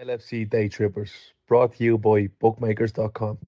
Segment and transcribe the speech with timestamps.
[0.00, 1.12] LFC Day Trippers,
[1.46, 3.38] brought to you by bookmakers.com.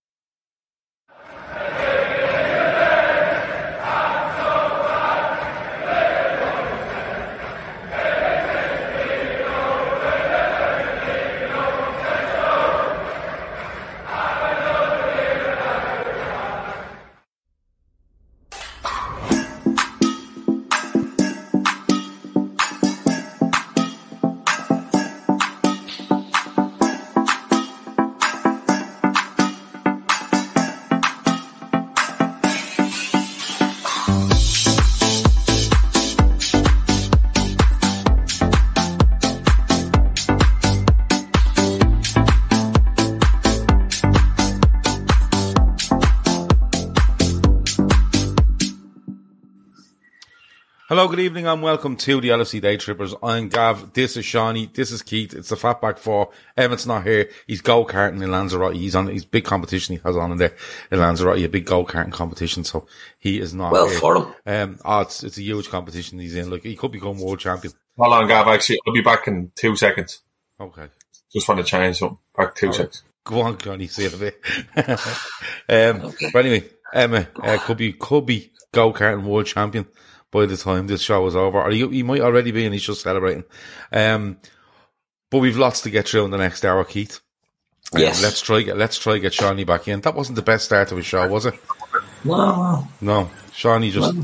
[51.03, 53.13] Hello, good evening, and welcome to the LFC Day Trippers.
[53.25, 53.93] I'm Gav.
[53.93, 54.71] This is Shawnee.
[54.73, 55.35] This is Keith.
[55.35, 56.31] It's the Fatback Four.
[56.57, 57.29] Emmett's not here.
[57.49, 58.77] He's go karting in Lanzarote.
[58.77, 59.97] He's on his big competition.
[59.97, 60.55] He has on in there
[60.93, 62.63] in Lanzarote, a big go karting competition.
[62.63, 62.87] So
[63.19, 63.73] he is not.
[63.73, 63.99] Well here.
[63.99, 64.35] for him.
[64.47, 66.49] Um, oh, it's it's a huge competition he's in.
[66.49, 67.75] Like he could become world champion.
[67.99, 68.47] Hold on, Gav.
[68.47, 70.21] Actually, I'll be back in two seconds.
[70.61, 70.87] Okay,
[71.33, 72.19] Just want to change something.
[72.37, 72.77] Back two All right.
[72.77, 73.03] seconds.
[73.25, 73.89] go on, Johnny.
[73.89, 74.41] See you in a bit.
[75.69, 79.89] um, but anyway, Emma uh, could be could be go karting world champion
[80.33, 82.83] by the time this show is over, or he, he might already be, and he's
[82.83, 83.45] just celebrating.
[83.93, 84.39] Um,
[85.31, 87.21] but we've lots to get through in the next hour, Keith.
[87.95, 90.01] Um, let's try get let's try get Shawnee back in.
[90.01, 91.55] That wasn't the best start of a show, was it?
[92.25, 94.15] Well, No, Shawnee just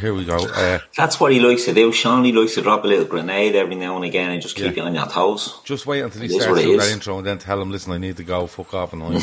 [0.00, 0.36] here we go.
[0.36, 1.90] Uh, that's what he likes to do.
[1.92, 4.76] Sean, he likes to drop a little grenade every now and again and just keep
[4.76, 4.82] Yeah.
[4.82, 5.58] you on your toes.
[5.64, 6.92] just wait until he It is starts what it doing that is.
[6.92, 9.20] intro and then tell him, listen, I need to go, fuck off, and I'm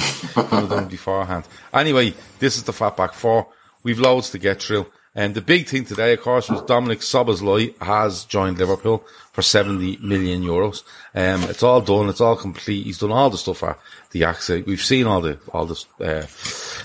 [0.51, 1.45] I'm done beforehand.
[1.73, 3.47] Anyway, this is the Fatback Four.
[3.83, 4.87] We've loads to get through.
[5.17, 9.97] And the big thing today, of course, was Dominic Szoboszlai has joined Liverpool for 70
[9.97, 10.83] million euros.
[11.15, 12.07] Um, it's all done.
[12.09, 12.85] It's all complete.
[12.85, 13.63] He's done all the stuff
[14.11, 14.67] the accident.
[14.67, 16.27] We've seen all the, all the, uh,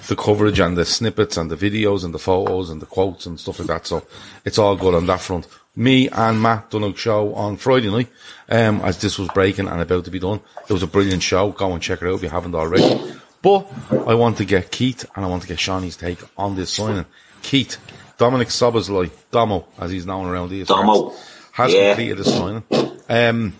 [0.08, 3.38] the coverage and the snippets and the videos and the photos and the quotes and
[3.38, 3.86] stuff like that.
[3.86, 4.02] So
[4.46, 5.46] it's all good on that front.
[5.76, 8.08] Me and Matt done a show on Friday night,
[8.48, 10.40] um, as this was breaking and about to be done.
[10.68, 11.50] It was a brilliant show.
[11.50, 13.14] Go and check it out if you haven't already.
[13.42, 16.72] But I want to get Keith and I want to get Shawnee's take on this
[16.72, 17.04] signing.
[17.42, 17.76] Keith,
[18.22, 21.12] Dominic Szoboszlai, Domo, as he's known around these Domo.
[21.50, 21.88] has Yeah.
[21.88, 22.62] completed his signing.
[23.08, 23.52] Um,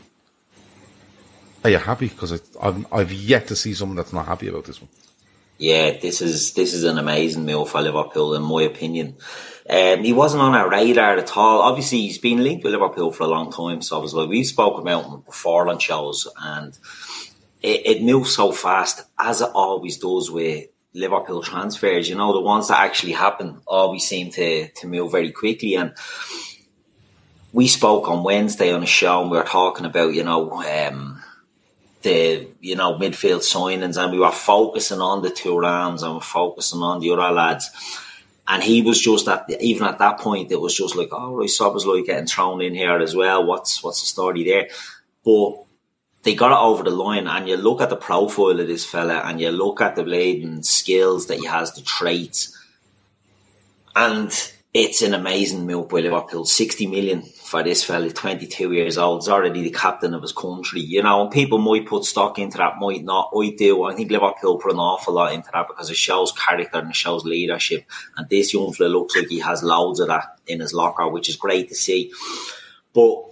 [1.64, 2.06] are you happy?
[2.06, 4.88] Because I've, I've yet to see someone that's not happy about this one.
[5.58, 9.16] Yeah, this is this is an amazing move for Liverpool, in my opinion.
[9.68, 11.62] Um, he wasn't on our radar at all.
[11.62, 13.82] Obviously, he's been linked with Liverpool for a long time.
[13.82, 16.72] So was we've spoken about him before on shows, and
[17.60, 22.08] it, it moves so fast, as it always does with Liverpool transfers.
[22.08, 25.74] You know, the ones that actually happen always seem to to move very quickly.
[25.74, 25.94] And
[27.52, 31.22] we spoke on Wednesday on a show, and we were talking about, you know, um,
[32.02, 36.20] the you know midfield signings, and we were focusing on the two Rams and we're
[36.20, 37.70] focusing on the other lads.
[38.48, 41.48] And he was just at even at that point, it was just like, oh, right,
[41.48, 43.46] Sob like getting thrown in here as well.
[43.46, 44.68] What's what's the story there?
[45.24, 45.64] But
[46.22, 49.22] they got it over the line, and you look at the profile of this fella,
[49.24, 52.56] and you look at the blatant skills that he has, the traits,
[53.94, 54.32] and
[54.74, 56.46] it's an amazing move by Liverpool.
[56.46, 59.20] 60 million for this fella, 22 years old.
[59.20, 60.80] He's already the captain of his country.
[60.80, 63.30] You know, and people might put stock into that, might not.
[63.38, 63.84] I do.
[63.84, 66.96] I think Liverpool put an awful lot into that because it shows character and it
[66.96, 67.84] shows leadership.
[68.16, 71.28] And this young fella looks like he has loads of that in his locker, which
[71.28, 72.10] is great to see.
[72.94, 73.24] But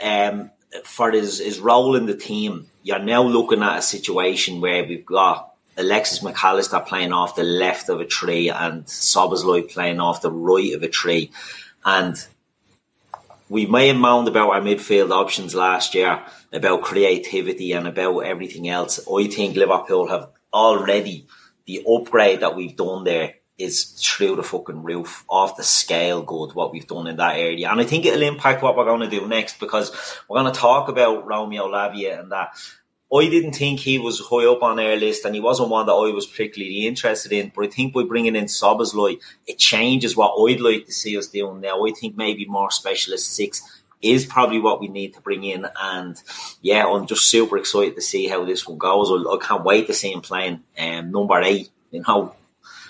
[0.00, 0.52] um,
[0.84, 5.06] for his, his role in the team, you're now looking at a situation where we've
[5.06, 10.22] got Alexis Mac Allister playing off the left of a tree and Szoboszlai playing off
[10.22, 11.30] the right of a tree.
[11.84, 12.16] And
[13.48, 18.68] we may have moaned about our midfield options last year, about creativity and about everything
[18.68, 19.00] else.
[19.08, 21.26] I think Liverpool have already,
[21.66, 26.54] the upgrade that we've done there is through the fucking roof, off the scale good,
[26.54, 27.70] what we've done in that area.
[27.70, 29.90] And I think it'll impact what we're going to do next because
[30.28, 32.50] we're going to talk about Romeo Lavia and that.
[33.14, 35.92] I didn't think he was high up on our list and he wasn't one that
[35.92, 37.52] I was particularly interested in.
[37.54, 41.28] But I think by bringing in Szoboszlai, it changes what I'd like to see us
[41.28, 41.86] doing now.
[41.86, 43.62] I think maybe more specialist six
[44.02, 45.66] is probably what we need to bring in.
[45.80, 46.20] And
[46.60, 49.10] yeah, I'm just super excited to see how this one goes.
[49.10, 51.70] I can't wait to see him playing um, number eight.
[51.92, 52.34] You know,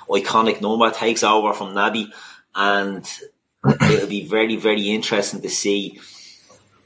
[0.09, 2.13] iconic number takes over from Naby,
[2.55, 3.09] and
[3.65, 6.01] it'll be very, very interesting to see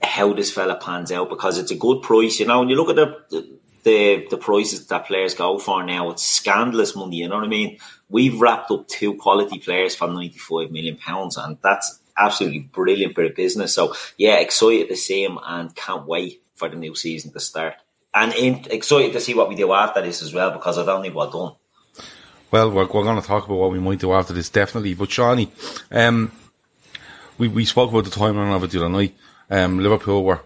[0.02, 2.40] how this fella pans out because it's a good price.
[2.40, 6.10] You know, when you look at the the the prices that players go for now,
[6.10, 7.16] it's scandalous money.
[7.16, 7.78] You know what I mean?
[8.08, 13.14] We've wrapped up two quality players for ninety five million pounds, and that's absolutely brilliant
[13.14, 13.74] for the business.
[13.74, 17.74] So yeah, excited to see him and can't wait for the new season to start.
[18.12, 18.34] And
[18.70, 21.30] excited to see what we do after this as well because I don't think we're
[21.30, 21.52] done.
[22.50, 24.94] Well, we're, we're going to talk about what we might do after this, definitely.
[24.94, 25.50] But Shawnee,
[25.90, 26.32] um,
[27.38, 29.16] we, we spoke about the timeline of it the other night.
[29.48, 30.40] Um, Liverpool were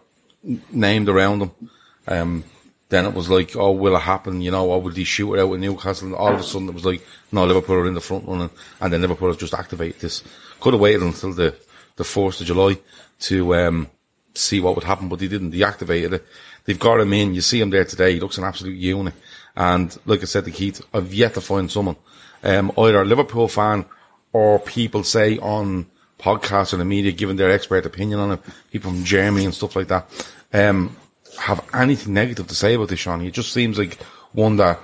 [0.70, 1.70] named around them.
[2.06, 2.44] Um,
[2.90, 4.42] then it was like, oh, will it happen?
[4.42, 6.08] You know, or will they shoot it out with Newcastle?
[6.08, 7.02] And all of a sudden it was like,
[7.32, 8.50] no, Liverpool are in the front running.
[8.80, 10.22] And then Liverpool have just activated this.
[10.60, 11.56] Could have waited until the,
[11.96, 12.78] the 4th of July
[13.20, 13.90] to, um,
[14.34, 15.50] see what would happen, but they didn't.
[15.50, 16.26] They activated it.
[16.64, 17.34] They've got him in.
[17.34, 18.14] You see him there today.
[18.14, 19.14] He looks an absolute unit.
[19.56, 21.96] And like I said to Keith, I've yet to find someone,
[22.42, 23.84] um, either a Liverpool fan
[24.32, 25.86] or people say on
[26.18, 28.40] podcasts and the media giving their expert opinion on it,
[28.72, 30.08] people from Germany and stuff like that,
[30.52, 30.96] um,
[31.38, 33.22] have anything negative to say about this, Sean.
[33.22, 34.02] It just seems like
[34.32, 34.80] one that,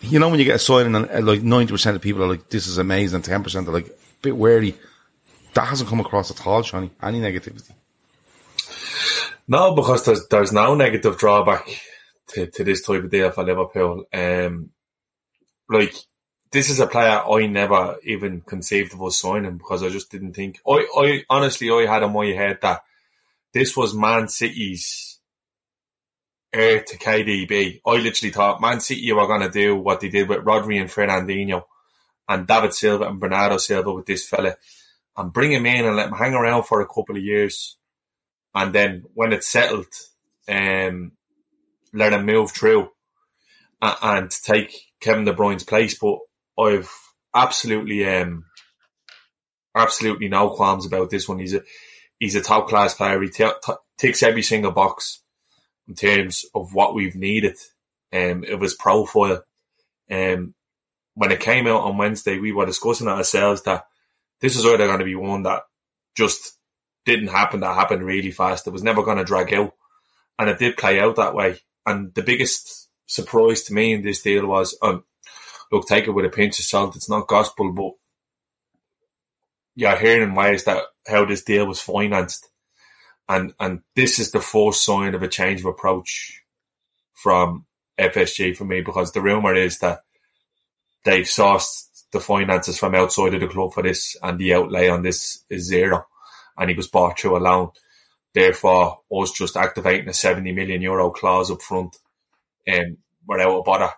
[0.00, 2.48] you know, when you get a signing and uh, like 90% of people are like,
[2.48, 3.92] this is amazing, 10% are like, a
[4.22, 4.74] bit wary.
[5.54, 6.90] That hasn't come across at all, Shawnee.
[7.02, 7.72] Any negativity?
[9.48, 11.66] No, because there's there's no negative drawback
[12.34, 14.04] to, to this type of deal for Liverpool.
[14.12, 14.70] Um,
[15.68, 15.94] like
[16.50, 20.34] this is a player I never even conceived of us signing because I just didn't
[20.34, 20.58] think.
[20.66, 22.82] I, I honestly I had in my head that
[23.52, 25.18] this was Man City's
[26.52, 27.80] heir to KDB.
[27.86, 30.90] I literally thought Man City were going to do what they did with Rodri and
[30.90, 31.64] Fernandinho
[32.28, 34.56] and David Silva and Bernardo Silva with this fella
[35.16, 37.76] and bring him in and let him hang around for a couple of years.
[38.54, 39.86] And then when it's settled,
[40.48, 41.12] um,
[41.92, 42.90] let him move through
[43.80, 45.98] and, take Kevin De Bruyne's place.
[45.98, 46.18] But
[46.58, 46.90] I've
[47.34, 48.44] absolutely, um,
[49.74, 51.38] absolutely no qualms about this one.
[51.38, 51.62] He's a,
[52.18, 53.20] he's a top class player.
[53.22, 55.20] He t- t- ticks every single box
[55.88, 57.56] in terms of what we've needed
[58.12, 59.42] um, of his profile.
[60.10, 60.54] Um,
[61.14, 63.84] when it came out on Wednesday, we were discussing it ourselves that
[64.40, 65.62] this is either going to be one that
[66.16, 66.56] just
[67.04, 68.66] didn't happen, that happened really fast.
[68.66, 69.72] It was never going to drag out.
[70.38, 71.58] And it did play out that way.
[71.90, 75.04] And the biggest surprise to me in this deal was, um,
[75.72, 76.94] look, take it with a pinch of salt.
[76.94, 77.92] It's not gospel, but
[79.74, 82.48] you're hearing in ways that how this deal was financed.
[83.28, 86.42] And and this is the first sign of a change of approach
[87.14, 87.66] from
[87.98, 90.00] FSG for me because the rumour is that
[91.04, 95.02] they've sourced the finances from outside of the club for this and the outlay on
[95.02, 96.06] this is zero.
[96.56, 97.70] And he was bought through a loan.
[98.32, 101.96] Therefore, us just activating a 70 million euro clause up front
[102.72, 103.90] um, without a bother.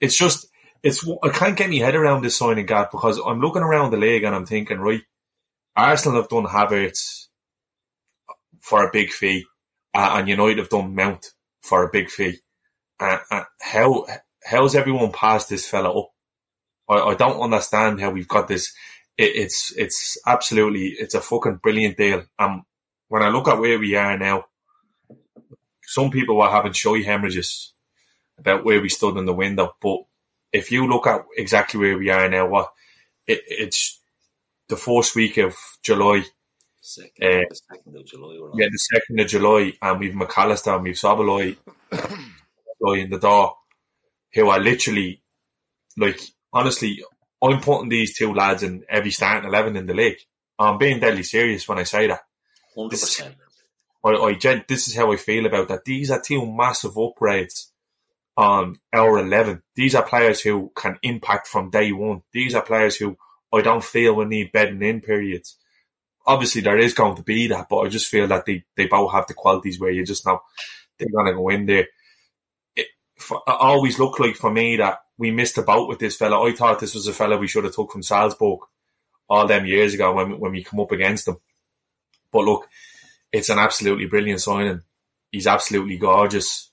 [0.00, 0.46] It's just,
[0.82, 3.96] it's I can't get my head around this signing gap because I'm looking around the
[3.96, 5.02] league and I'm thinking, right,
[5.76, 7.26] Arsenal have done Havertz
[8.60, 9.44] for a big fee,
[9.94, 11.26] uh, and United have done Mount
[11.62, 12.38] for a big fee.
[12.98, 14.06] Uh, uh, how
[14.44, 16.10] how's everyone passed this fella up?
[16.88, 18.72] I, I don't understand how we've got this.
[19.18, 22.24] It, it's it's absolutely it's a fucking brilliant deal.
[22.38, 22.64] Um,
[23.08, 24.46] when I look at where we are now,
[25.82, 27.72] some people were having shy hemorrhages
[28.38, 30.00] about where we stood in the window, but
[30.52, 32.72] if you look at exactly where we are now, what
[33.26, 34.00] it, it's
[34.68, 36.22] the first week of July.
[36.80, 38.50] Second, uh, the second of July.
[38.56, 41.56] Yeah, the second of July, and we've Mac Allister and we've Szoboszlai
[42.96, 43.56] in the door,
[44.34, 45.22] who are literally
[45.96, 46.20] like
[46.52, 47.02] honestly,
[47.42, 50.18] I'm putting these two lads in every starting eleven in the league.
[50.58, 52.20] I'm being deadly serious when I say that.
[52.76, 53.34] Hundred percent.
[54.04, 55.84] I, I, this is how I feel about that.
[55.84, 57.70] These are two massive upgrades
[58.36, 59.62] on our 11.
[59.74, 62.22] These are players who can impact from day one.
[62.32, 63.16] These are players who
[63.52, 65.56] I don't feel will need bedding in periods.
[66.26, 69.12] Obviously, there is going to be that, but I just feel that they, they both
[69.12, 70.42] have the qualities where you just know
[70.98, 71.86] they're going to go in there.
[72.74, 76.42] It, it always looked like for me that we missed a boat with this fella.
[76.42, 78.60] I thought this was a fella we should have took from Salzburg
[79.28, 81.38] all them years ago when, when we come up against them.
[82.36, 82.68] But look,
[83.32, 84.82] it's an absolutely brilliant signing.
[85.32, 86.70] He's absolutely gorgeous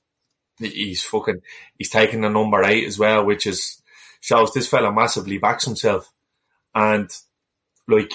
[0.60, 1.41] he's fucking
[1.77, 3.82] he's taking the number eight as well, which is
[4.22, 6.12] shows this fella massively backs himself.
[6.75, 7.10] And
[7.88, 8.13] like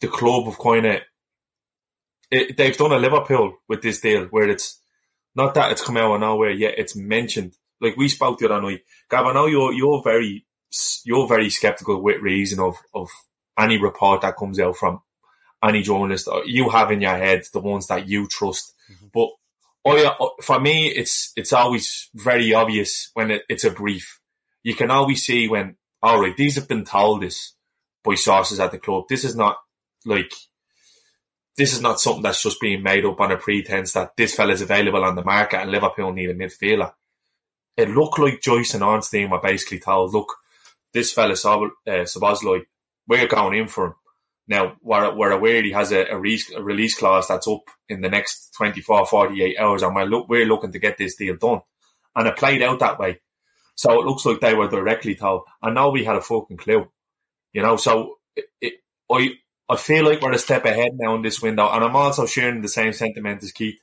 [0.00, 1.00] the club of kind of
[2.30, 4.80] they've done a Liverpool with this deal where it's
[5.34, 7.56] not that it's come out of nowhere yet, it's mentioned.
[7.80, 10.46] Like we spoke the other night, Gav, I know you're you're very
[11.04, 13.08] you're very skeptical with reason of of
[13.58, 15.00] any report that comes out from
[15.62, 18.74] any journalist you have in your head the ones that you trust.
[18.90, 19.06] Mm-hmm.
[19.12, 19.28] But
[19.86, 24.20] I, for me, it's it's always very obvious when it, it's a brief.
[24.62, 27.54] You can always see when, all right, these have been told this
[28.02, 29.04] by sources at the club.
[29.08, 29.58] This is not
[30.04, 30.32] like
[31.56, 34.52] this is not something that's just being made up on a pretense that this fella
[34.52, 36.92] is available on the market and Liverpool need a midfielder.
[37.76, 40.34] It looked like Joyce and Ornstein were basically told, look,
[40.92, 41.34] this fella uh,
[41.86, 42.62] Szoboszlai,
[43.06, 43.94] we're going in for him.
[44.48, 48.00] Now, we're, we're aware he has a, a, re- a, release clause that's up in
[48.00, 51.62] the next 24, 48 hours, and we're, we're looking to get this deal done.
[52.14, 53.20] And it played out that way.
[53.74, 56.90] So it looks like they were directly told, and we had a fucking clue.
[57.52, 58.74] You know, so it, it,
[59.10, 59.34] I
[59.68, 62.62] I feel like we're a step ahead now in this window, and I'm also sharing
[62.62, 63.80] the same sentiment as Keith.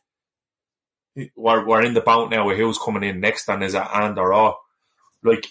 [1.35, 4.17] We're, we're in the bout now with who's coming in next, and is it and
[4.17, 4.61] or all.
[5.23, 5.45] Like,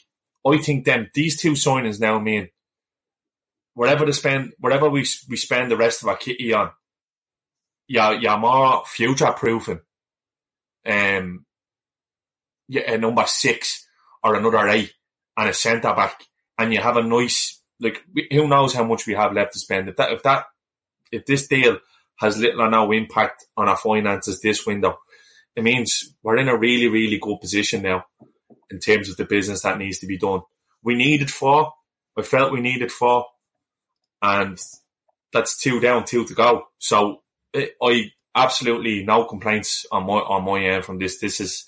[0.46, 2.48] I think then these two signings now mean
[3.74, 6.70] whatever to spend, whatever we we spend the rest of our kitty on,
[7.88, 9.80] yeah, yeah, more future proofing.
[10.86, 11.46] Um,
[12.68, 13.86] yeah, a number six
[14.22, 14.92] or another eight
[15.36, 16.24] and a centre back,
[16.58, 19.88] and you have a nice like who knows how much we have left to spend.
[19.88, 20.46] If that if that
[21.10, 21.78] if this deal
[22.16, 24.98] has little or no impact on our finances this window,
[25.56, 28.04] it means we're in a really really good position now
[28.70, 30.40] in terms of the business that needs to be done.
[30.82, 31.72] We needed four.
[32.16, 33.26] I felt we needed four,
[34.22, 34.58] and
[35.32, 36.68] that's two down, two to go.
[36.78, 37.22] So
[37.54, 41.18] I absolutely no complaints on my on my end from this.
[41.18, 41.66] This is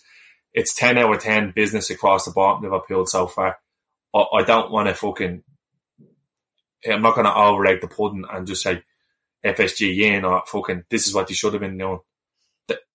[0.52, 3.58] it's ten out of ten business across the board Liverpool so far.
[4.14, 5.42] I, I don't want to fucking
[6.86, 8.82] I'm not going to overrate the pudding and just say
[9.44, 12.00] FSG in or fucking this is what you should have been doing.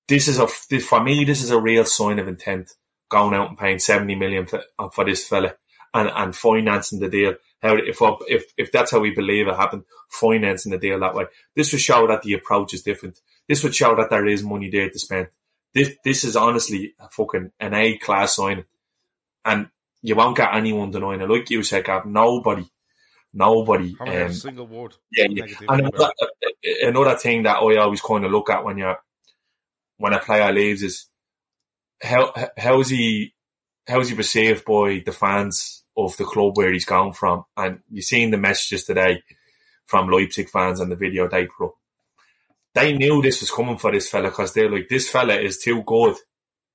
[0.08, 1.24] This is a for me.
[1.24, 2.72] This is a real sign of intent.
[3.10, 5.54] Going out and paying seventy million for, for this fella
[5.94, 7.36] and, and financing the deal.
[7.62, 7.98] How if
[8.28, 11.26] if if that's how we believe it happened, financing the deal that way.
[11.56, 13.20] This would show that the approach is different.
[13.48, 15.28] This would show that there is money there to spend.
[15.74, 18.66] This this is honestly a fucking an A class sign,
[19.44, 19.70] and
[20.02, 21.30] you won't get anyone denying it.
[21.30, 22.66] Like you said, Gav, nobody
[23.34, 23.96] Nobody.
[24.00, 24.96] Um, single word.
[25.16, 25.46] Yeah, yeah.
[25.68, 26.12] And another,
[26.82, 28.98] another, thing that I always kind of look at when you're
[29.98, 31.08] when a player leaves is
[32.02, 33.34] how how is he
[33.88, 37.46] how is he perceived by the fans of the club where he's gone from?
[37.58, 39.24] And you've seen the messages today
[39.86, 41.72] from Leipzig fans and the video they put
[42.76, 45.84] They knew this was coming for this fella because they're like, this fella is too
[45.84, 46.16] good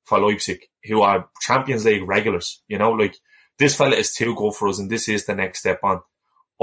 [0.04, 2.60] for Leipzig, who are Champions League regulars.
[2.68, 3.16] You know, like
[3.58, 6.00] this fella is too good for us, and this is the next step on.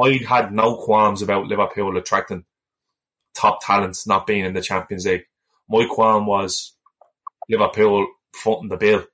[0.01, 2.45] I had no qualms about Liverpool attracting
[3.33, 5.25] top talents not being in the Champions League.
[5.69, 6.73] My qualm was
[7.49, 9.05] Liverpool footing the bill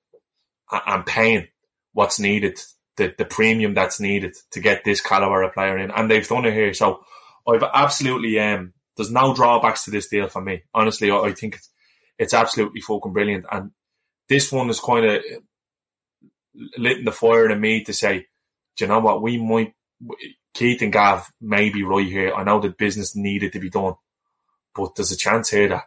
[0.72, 1.48] and paying
[1.94, 2.60] what's needed,
[2.98, 5.92] the, the premium that's needed to get this caliber of player in.
[5.92, 6.74] And they've done it here.
[6.74, 7.04] So
[7.48, 10.64] I've absolutely, um, there's no drawbacks to this deal for me.
[10.74, 11.70] Honestly, I, I think it's,
[12.18, 13.46] it's absolutely fucking brilliant.
[13.52, 13.72] And
[14.28, 15.22] this one is kind of
[16.78, 18.26] lit in the fire in me to say,
[18.76, 19.22] do you know what?
[19.22, 19.74] We might,
[20.54, 22.34] Keith and Gav may be right here.
[22.34, 23.94] I know that business needed to be done,
[24.76, 25.84] but there's a chance here that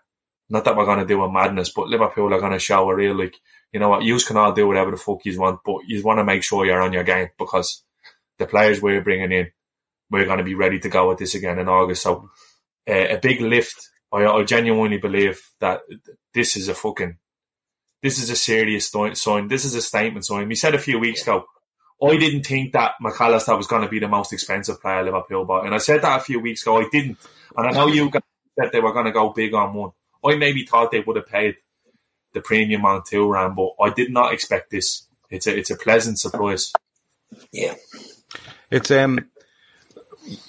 [0.48, 2.94] not that we're going to do a madness, but Liverpool are going to show a
[2.94, 3.36] real like,
[3.72, 6.18] you know what, you can all do whatever the fuck you want, but you want
[6.18, 7.82] to make sure you're on your game because
[8.38, 9.50] the players we're bringing in,
[10.10, 12.02] we're going to be ready to go with this again in August.
[12.02, 12.30] So
[12.88, 13.88] uh, a big lift.
[14.12, 15.82] I, I genuinely believe that
[16.34, 17.18] this is a fucking,
[18.02, 19.48] this is a serious sign.
[19.48, 20.48] This is a statement sign.
[20.48, 21.44] We said a few weeks ago,
[22.02, 25.44] I didn't think that Mac Allister was going to be the most expensive player Liverpool
[25.44, 25.66] bought.
[25.66, 26.78] And I said that a few weeks ago.
[26.78, 27.18] I didn't.
[27.56, 28.22] And I know you guys
[28.58, 29.90] said they were going to go big on one.
[30.24, 31.56] I maybe thought they would have paid
[32.32, 35.02] the premium on Thuram, but I did not expect this.
[35.30, 36.72] It's a it's a pleasant surprise.
[37.52, 37.74] Yeah.
[38.70, 39.30] It's um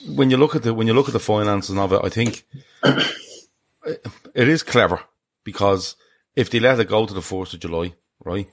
[0.07, 2.45] when you look at the when you look at the finances of it, I think
[2.83, 5.01] it is clever
[5.43, 5.95] because
[6.35, 8.47] if they let it go to the fourth of July, right,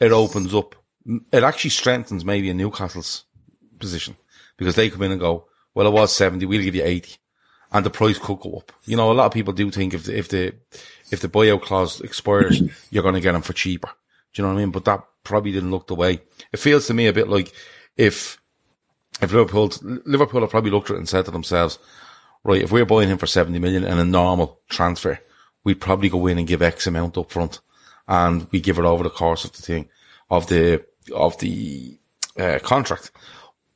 [0.00, 0.74] it opens up
[1.32, 3.24] it actually strengthens maybe in Newcastle's
[3.78, 4.16] position
[4.56, 7.16] because they come in and go, well, it was 70, we'll give you 80
[7.72, 8.72] and the price could go up.
[8.84, 10.54] You know, a lot of people do think if the, if the,
[11.10, 13.90] if the buyout clause expires, you're going to get them for cheaper.
[14.32, 14.72] Do you know what I mean?
[14.72, 16.20] But that probably didn't look the way.
[16.52, 17.52] It feels to me a bit like
[17.96, 18.40] if,
[19.20, 19.72] if Liverpool,
[20.04, 21.78] Liverpool have probably looked at it and said to themselves,
[22.42, 25.18] right, if we're buying him for 70 million in a normal transfer,
[25.62, 27.60] we'd probably go in and give X amount up front
[28.06, 29.88] and we give it over the course of the thing,
[30.30, 30.84] of the,
[31.14, 31.98] of the
[32.38, 33.12] uh, contract.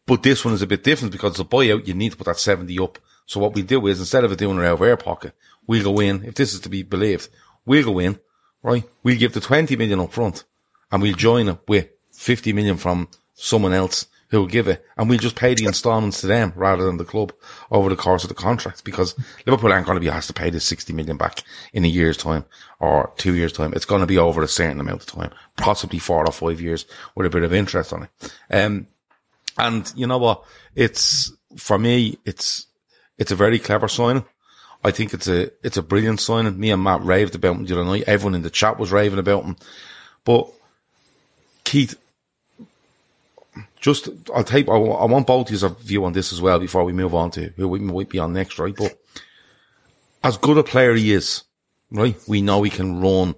[0.06, 2.38] But this one is a bit different because the buyout, you need to put that
[2.38, 2.98] 70 up.
[3.28, 5.34] So what we do is instead of it doing it out of our pocket,
[5.66, 7.28] we'll go in, if this is to be believed,
[7.66, 8.18] we'll go in,
[8.62, 8.84] right?
[9.02, 10.44] We'll give the 20 million up front
[10.90, 15.08] and we'll join it with 50 million from someone else who will give it, and
[15.08, 17.32] we'll just pay the instalments to them rather than the club
[17.70, 19.14] over the course of the contract because
[19.46, 21.42] Liverpool aren't going to be asked to pay this 60 million back
[21.72, 22.44] in a year's time
[22.80, 23.72] or two years time.
[23.74, 26.86] It's going to be over a certain amount of time, possibly four or five years
[27.14, 28.32] with a bit of interest on it.
[28.50, 28.86] Um,
[29.58, 30.44] and you know what?
[30.74, 32.67] It's, for me, it's,
[33.18, 34.24] it's a very clever signing.
[34.84, 36.58] I think it's a, it's a brilliant signing.
[36.58, 38.04] Me and Matt raved about him the other night.
[38.06, 39.56] Everyone in the chat was raving about him.
[40.24, 40.52] But
[41.64, 41.98] Keith,
[43.80, 46.84] just I'll take I, I want both of your view on this as well before
[46.84, 48.74] we move on to who we might be on next, right?
[48.74, 48.98] But
[50.22, 51.44] as good a player he is,
[51.90, 52.16] right?
[52.26, 53.34] We know he can run,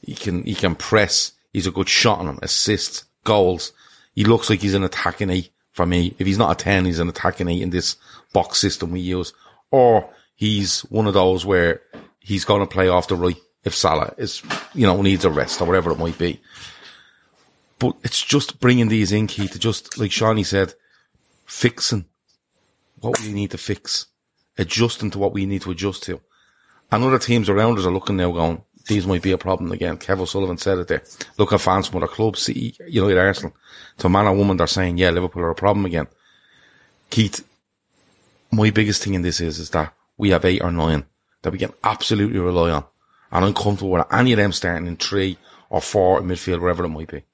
[0.00, 1.32] he can he can press.
[1.52, 3.72] He's a good shot on him, assists, goals.
[4.14, 6.14] He looks like he's an attacking eight for me.
[6.18, 7.96] If he's not a ten, he's an attacking eight in this
[8.32, 9.32] box system we use.
[9.70, 11.82] Or he's one of those where
[12.20, 14.42] he's going to play off the right if Salah is,
[14.74, 16.40] you know, needs a rest or whatever it might be.
[17.78, 20.74] But it's just bringing these in, Keith, to just, like Shawnee said,
[21.46, 22.06] fixing
[23.00, 24.06] what we need to fix,
[24.58, 26.20] adjusting to what we need to adjust to.
[26.90, 29.96] And other teams around us are looking now going, these might be a problem again.
[29.96, 31.02] Kevin Sullivan said it there.
[31.38, 33.54] Look at fans from other clubs, know, at Arsenal.
[33.98, 36.06] To a man or woman, they're saying, yeah, Liverpool are a problem again.
[37.10, 37.48] Keith,
[38.52, 41.06] my biggest thing in this is, is that we have eight or nine
[41.42, 42.84] that we can absolutely rely on.
[43.30, 45.38] And I'm comfortable with any of them starting in three
[45.70, 47.24] or four in midfield, wherever it might be.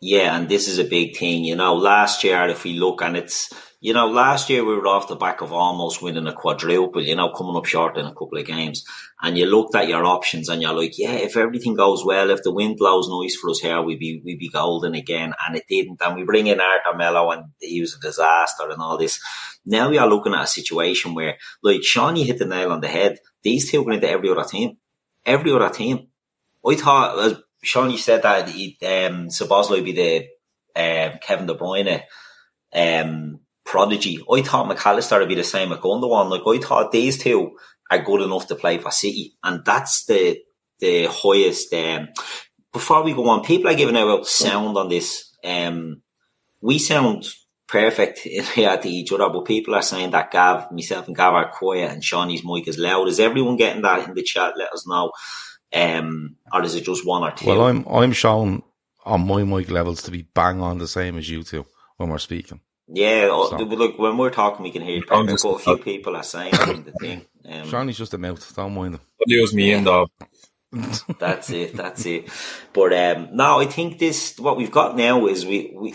[0.00, 1.44] Yeah, and this is a big thing.
[1.44, 3.52] You know, last year, if we look, and it's,
[3.84, 7.14] you know, last year we were off the back of almost winning a quadruple, you
[7.14, 8.82] know, coming up short in a couple of games.
[9.20, 12.42] And you looked at your options and you're like, yeah, if everything goes well, if
[12.42, 15.34] the wind blows nice for us here, we'd be, we'd be golden again.
[15.46, 16.00] And it didn't.
[16.00, 19.20] And we bring in Arthur Melo and he was a disaster and all this.
[19.66, 22.80] Now we are looking at a situation where, like, Sean, you hit the nail on
[22.80, 23.18] the head.
[23.42, 24.78] These two go into every other team.
[25.26, 26.06] Every other team.
[26.66, 30.26] I thought, as Sean, you said that he, um, would be the
[30.74, 32.00] um, Kevin De Bruyne
[32.74, 33.23] um,
[33.74, 34.20] prodigy.
[34.32, 36.30] I thought Mac Allister would be the same at Gundogan.
[36.30, 37.56] Like I thought these two
[37.90, 40.38] are good enough to play for City, and that's the
[40.78, 41.74] the highest.
[41.74, 42.10] Um,
[42.72, 45.36] before we go on, people are giving out sound on this.
[45.42, 46.02] Um,
[46.62, 47.26] we sound
[47.66, 48.18] perfect
[48.54, 51.90] here to each other, but people are saying that Gav, myself and Gav are quiet
[51.90, 53.08] and Shawnee's mic is loud.
[53.08, 54.54] Is everyone getting that in the chat?
[54.56, 55.10] Let us know.
[55.72, 57.48] Um, or is it just one or two?
[57.48, 58.62] Well, I'm I'm shown
[59.04, 62.18] on my mic levels to be bang on the same as you two when we're
[62.18, 62.60] speaking.
[62.86, 63.56] Yeah, oh, so.
[63.56, 65.04] look, when we're talking, we can hear you.
[65.08, 66.50] But a few people are saying
[66.84, 67.22] the thing.
[67.48, 68.54] Um, Shawnee's just a mouth.
[68.54, 69.00] Don't mind him.
[69.26, 70.08] Use me in though.
[71.18, 71.76] that's it.
[71.76, 72.28] That's it.
[72.72, 75.94] But um, no, I think this what we've got now is we we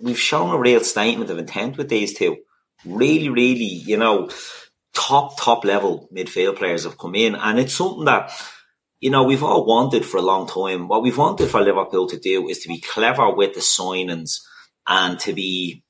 [0.00, 2.36] we've shown a real statement of intent with these two.
[2.84, 4.30] Really, really, you know,
[4.94, 8.30] top top level midfield players have come in, and it's something that
[9.00, 10.88] you know, we've all wanted for a long time.
[10.88, 14.40] What we've wanted for Liverpool to do is to be clever with the signings
[14.88, 15.84] and to be,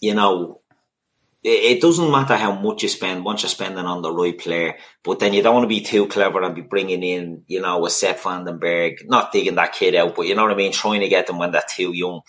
[0.00, 0.60] you know,
[1.42, 5.18] it, doesn't matter how much you spend once you're spending on the right player, but
[5.18, 7.90] then you don't want to be too clever and be bringing in, you know, a
[7.90, 10.72] Sepp van den Berg, not digging that kid out, but you know what I mean,
[10.72, 12.20] trying to get them when they're too young.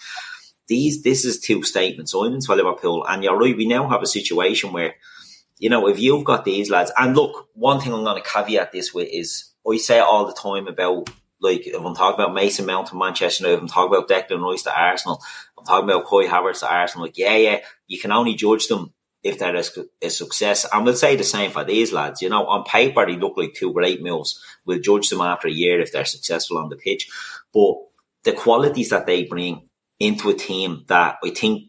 [0.67, 3.57] These, this is two statement signings for Liverpool, and you're right.
[3.57, 4.95] We now have a situation where,
[5.57, 8.71] you know, if you've got these lads, and look, one thing I'm going to caveat
[8.71, 11.09] this with is I say it all the time about
[11.41, 14.43] like if I'm talking about Mason Mount to Manchester United, if I'm talking about Declan
[14.43, 15.21] Rice to Arsenal,
[15.61, 17.05] I'm talking about Kai Havertz to Arsenal.
[17.05, 18.93] Like, yeah, yeah, you can only judge them
[19.23, 19.63] if they're a,
[20.01, 20.65] a success.
[20.71, 22.21] And we'll say the same for these lads.
[22.21, 24.43] You know, on paper they look like two great moves.
[24.65, 27.09] We'll judge them after a year if they're successful on the pitch.
[27.53, 27.75] But
[28.23, 29.69] the qualities that they bring
[29.99, 31.63] into a team that I think,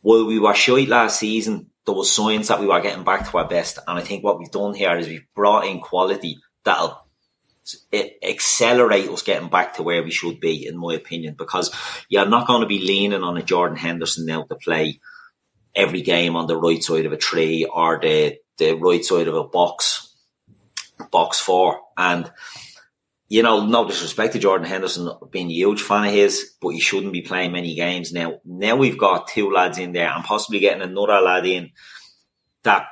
[0.00, 3.38] while we were shite last season, there was signs that we were getting back to
[3.38, 3.78] our best.
[3.86, 6.98] And I think what we've done here is we've brought in quality that'll
[8.22, 11.74] accelerate us getting back to where we should be, in my opinion, because
[12.08, 15.00] you're not going to be leaning on a Jordan Henderson now to play
[15.74, 19.34] every game on the right side of a tree or the, the right side of
[19.34, 20.14] a box,
[21.10, 21.80] box four.
[21.96, 22.30] And,
[23.28, 26.80] you know, no disrespect to Jordan Henderson, being a huge fan of his, but he
[26.80, 28.40] shouldn't be playing many games now.
[28.44, 31.70] Now we've got two lads in there and possibly getting another lad in
[32.64, 32.88] that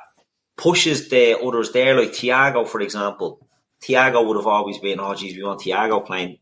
[0.57, 3.47] pushes the others there, like Thiago, for example
[3.83, 6.37] Thiago would have always been, oh, geez, we want Thiago playing.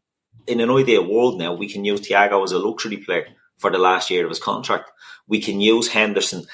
[0.48, 3.78] In an ideal world now, we can use Thiago as a luxury player for the
[3.78, 4.90] last year of his contract.
[5.28, 6.46] We can use Henderson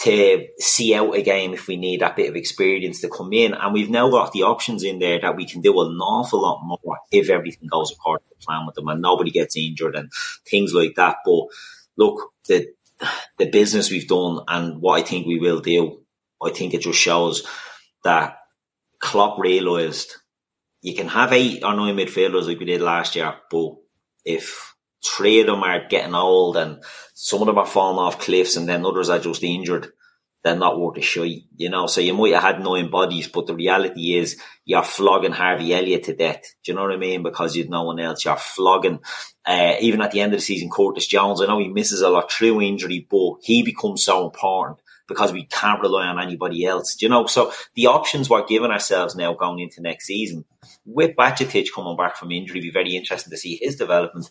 [0.00, 3.54] to see out a game if we need that bit of experience to come in.
[3.54, 6.60] And we've now got the options in there that we can do an awful lot
[6.64, 10.10] more if everything goes according to plan with them and nobody gets injured and
[10.48, 11.18] things like that.
[11.24, 11.46] But
[11.96, 12.68] look, the
[13.38, 16.02] the business we've done and what I think we will do,
[16.42, 17.46] I think it just shows
[18.04, 18.38] that
[19.00, 20.16] Klopp realised
[20.84, 23.76] you can have eight or nine midfielders like we did last year, but
[24.22, 28.56] if three of them are getting old and some of them are falling off cliffs
[28.56, 29.88] and then others are just injured,
[30.42, 31.86] they're not worth a shit, you know.
[31.86, 36.02] So you might have had nine bodies, but the reality is you're flogging Harvey Elliott
[36.04, 36.42] to death.
[36.62, 37.22] Do you know what I mean?
[37.22, 38.22] Because you've no one else.
[38.22, 38.98] You're flogging,
[39.46, 41.40] uh, even at the end of the season, Curtis Jones.
[41.40, 45.44] I know he misses a lot through injury, but he becomes so important because we
[45.44, 46.96] can't rely on anybody else.
[46.96, 47.26] Do you know?
[47.26, 50.44] So the options we're giving ourselves now going into next season,
[50.84, 54.30] with Bajcetic coming back from injury, be very interesting to see his development.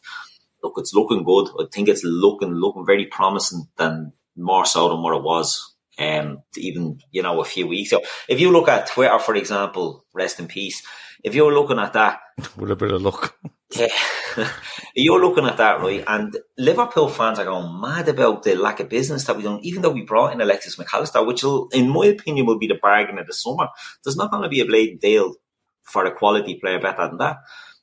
[0.62, 1.50] Look, it's looking good.
[1.60, 6.44] I think it's looking looking very promising than more so than what it was um,
[6.58, 8.02] even you know a few weeks ago.
[8.28, 10.82] If you look at Twitter, for example, rest in peace.
[11.24, 12.20] If you're looking at that,
[12.58, 13.38] with a bit of luck,
[13.76, 13.88] yeah,
[14.96, 18.90] you're looking at that right, and Liverpool fans are going mad about the lack of
[18.90, 19.64] business that we don't.
[19.64, 22.68] Even though we brought in Alexis Mac Allister, which will, in my opinion, will be
[22.68, 23.68] the bargain of the summer.
[24.04, 25.36] There's not going to be a blatant deal
[25.84, 27.38] for a quality player better than that.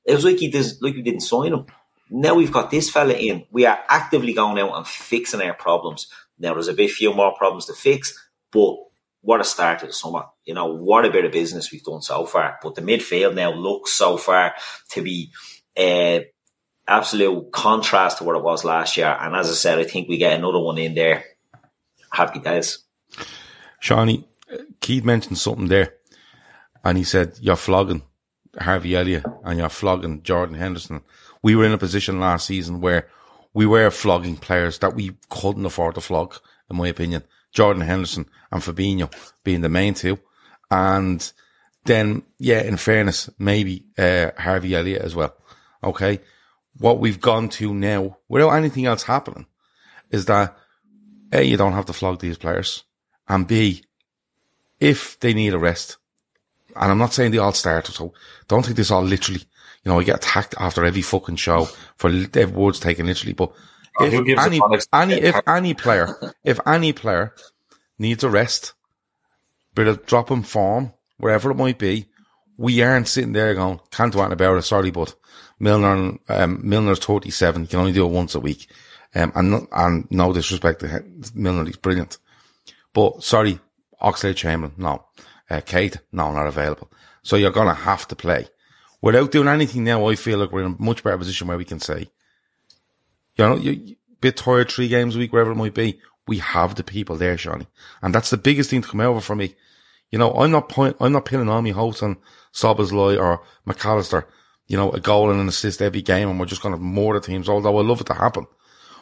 [0.05, 1.67] It was like he does, like we didn't sign him.
[2.11, 3.45] Now we've got this fella in.
[3.51, 6.09] We are actively going out and fixing our problems.
[6.39, 8.19] Now there's a bit few more problems to fix,
[8.51, 8.77] but
[9.21, 10.25] what a start to the summer.
[10.45, 12.59] You know, what a bit of business we've done so far.
[12.63, 14.55] But the midfield now looks so far
[14.91, 15.31] to be
[15.77, 16.21] uh,
[16.89, 19.17] absolute contrast to what it was last year.
[19.21, 21.25] And as I said, I think we get another one in there.
[22.13, 22.79] Happy days.
[23.79, 24.27] Shawnee,
[24.81, 25.95] Keith mentioned something there,
[26.85, 28.03] and he said, You're flogging
[28.59, 31.03] Harvey Elliott and you're flogging Jordan Henderson.
[31.43, 33.09] We were in a position last season where
[33.53, 36.37] we were flogging players that we couldn't afford to flog,
[36.71, 37.25] in my opinion.
[37.53, 39.13] Jordan Henderson and Fabinho
[39.43, 40.19] being the main two.
[40.71, 41.33] And
[41.85, 45.35] then, yeah, in fairness, maybe uh, Harvey Elliott as well.
[45.83, 46.21] Okay.
[46.79, 49.47] What we've gone to now, without anything else happening,
[50.11, 50.57] is that
[51.33, 52.85] A, you don't have to flog these players.
[53.29, 53.85] And B,
[54.79, 55.99] if they need a rest,
[56.77, 58.13] and I'm not saying they all start, so
[58.49, 59.43] don't think this all literally.
[59.85, 61.65] You know, I get attacked after every fucking show
[61.97, 63.33] for every words taken literally.
[63.33, 63.53] But
[63.99, 64.61] oh, if any,
[64.93, 67.35] any if any player, if any player
[67.99, 68.75] needs a rest,
[69.75, 72.07] bit of drop in form, wherever it might be,
[72.57, 74.63] we aren't sitting there going, can't do anything about it.
[74.63, 75.15] Sorry, but
[75.59, 77.63] Milner, um, Milner's 37.
[77.63, 78.71] You can only do it once a week.
[79.15, 81.05] Um, and, and no disrespect to
[81.35, 82.19] Milner, he's brilliant.
[82.93, 83.59] But sorry,
[84.03, 85.05] Oxlade Chamberlain, no.
[85.51, 86.91] Uh, Keita, no, not available.
[87.23, 88.47] So you're going to have to play
[89.03, 91.65] without doing anything now, I feel like we're in a much better position where we
[91.65, 92.11] can say,
[93.37, 95.99] you know, you bit tired three games a week, wherever it might be.
[96.27, 97.67] We have the people there, Shawnee.
[98.03, 99.55] And that's the biggest thing to come over for me.
[100.11, 102.19] You know, I'm not point, I'm not pinning all my hopes on
[102.53, 104.29] Szoboszlai or Mac Allister,
[104.67, 107.15] you know, a goal and an assist every game and we're just going to more
[107.15, 108.47] the teams, although I love it to happen.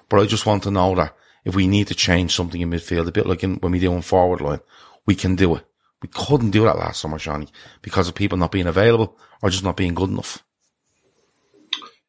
[0.09, 3.09] But I just want to know that if we need to change something in midfield,
[3.09, 4.61] a bit like in, when we do on forward line,
[5.05, 5.65] we can do it.
[6.03, 7.49] We couldn't do that last summer, Shawnee,
[7.83, 10.45] because of people not being available or just not being good enough.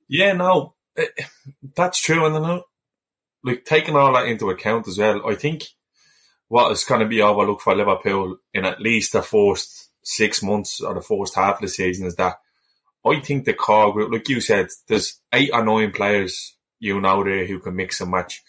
[0.07, 1.11] Yeah, no, it,
[1.75, 2.25] that's true.
[2.25, 2.61] And then,
[3.43, 5.63] like, taking all that into account as well, I think
[6.47, 10.81] what is going to be overlooked for Liverpool in at least the first six months
[10.81, 12.39] or the first half of the season is that
[13.05, 17.23] I think the core group, like you said, there's eight or nine players you know
[17.23, 18.43] there who can mix and match.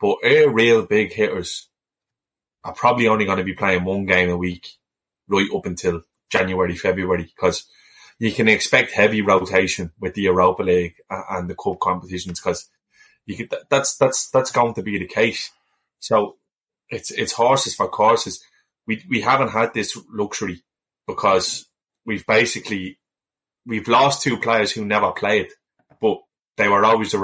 [0.00, 1.68] But our real big hitters
[2.64, 4.68] are probably only going to be playing one game a week
[5.28, 7.64] right up until January, February, because
[8.18, 12.68] you can expect heavy rotation with the Europa League and the cup competitions because
[13.26, 15.50] you could, that's that's that's going to be the case.
[15.98, 16.36] So
[16.88, 18.42] it's it's horses for courses.
[18.86, 20.62] We we haven't had this luxury
[21.06, 21.66] because
[22.04, 22.98] we've basically
[23.66, 25.48] we've lost two players who never played,
[26.00, 26.18] but
[26.56, 27.14] they were always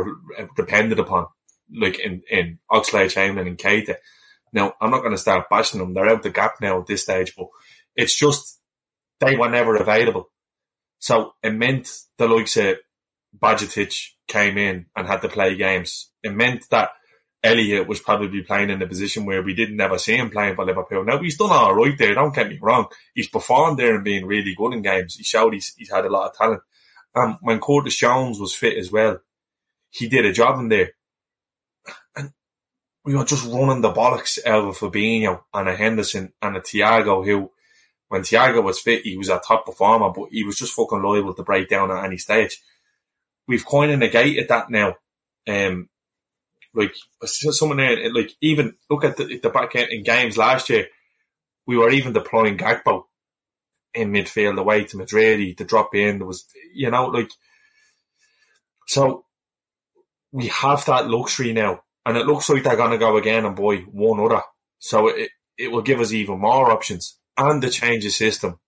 [0.56, 1.26] depended upon,
[1.72, 3.96] like in in Oxlade Chamberlain and Keita.
[4.52, 7.02] Now I'm not going to start bashing them; they're out the gap now at this
[7.02, 7.48] stage, but
[7.96, 8.60] it's just
[9.20, 10.30] they were never available.
[10.98, 12.76] So it meant the likes of
[13.38, 13.94] Bajcetic
[14.28, 16.10] came in and had to play games.
[16.22, 16.90] It meant that
[17.42, 20.66] Elliott was probably playing in a position where we didn't ever see him playing for
[20.66, 21.04] Liverpool.
[21.04, 22.14] Now he's done all right there.
[22.14, 22.86] Don't get me wrong.
[23.14, 25.14] He's performed there and being really good in games.
[25.14, 26.62] He showed he's, he's had a lot of talent.
[27.14, 29.20] And when Curtis Jones was fit as well,
[29.88, 30.90] he did a job in there.
[32.14, 32.32] And
[33.04, 37.24] we were just running the bollocks out of Fabinho and a Henderson and a Thiago
[37.24, 37.50] who
[38.10, 41.32] when Thiago was fit, he was a top performer, but he was just fucking liable
[41.32, 42.60] to break down at any stage.
[43.46, 44.96] We've kind of negated that now.
[45.48, 45.88] Um,
[46.74, 46.92] like
[47.22, 50.88] someone there, like even look at the, the back end in games last year,
[51.68, 53.04] we were even deploying Gakpo
[53.94, 56.18] in midfield away to Madrid to drop in.
[56.18, 57.30] There was, you know, like
[58.88, 59.24] so
[60.32, 63.84] we have that luxury now, and it looks like they're to go again and buy
[63.92, 64.42] one other.
[64.80, 68.58] So it it will give us even more options and the change of system,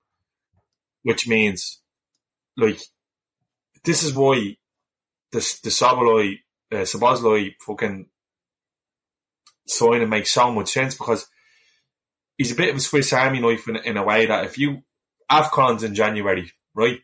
[1.02, 1.80] which means
[2.56, 2.80] like
[3.84, 4.56] this is why
[5.30, 8.06] the the Szoboszlai uh, fucking
[9.66, 11.26] signing makes so much sense because
[12.38, 14.82] he's a bit of a Swiss Army knife in, in a way that if you
[15.30, 17.00] Afcons in January, right,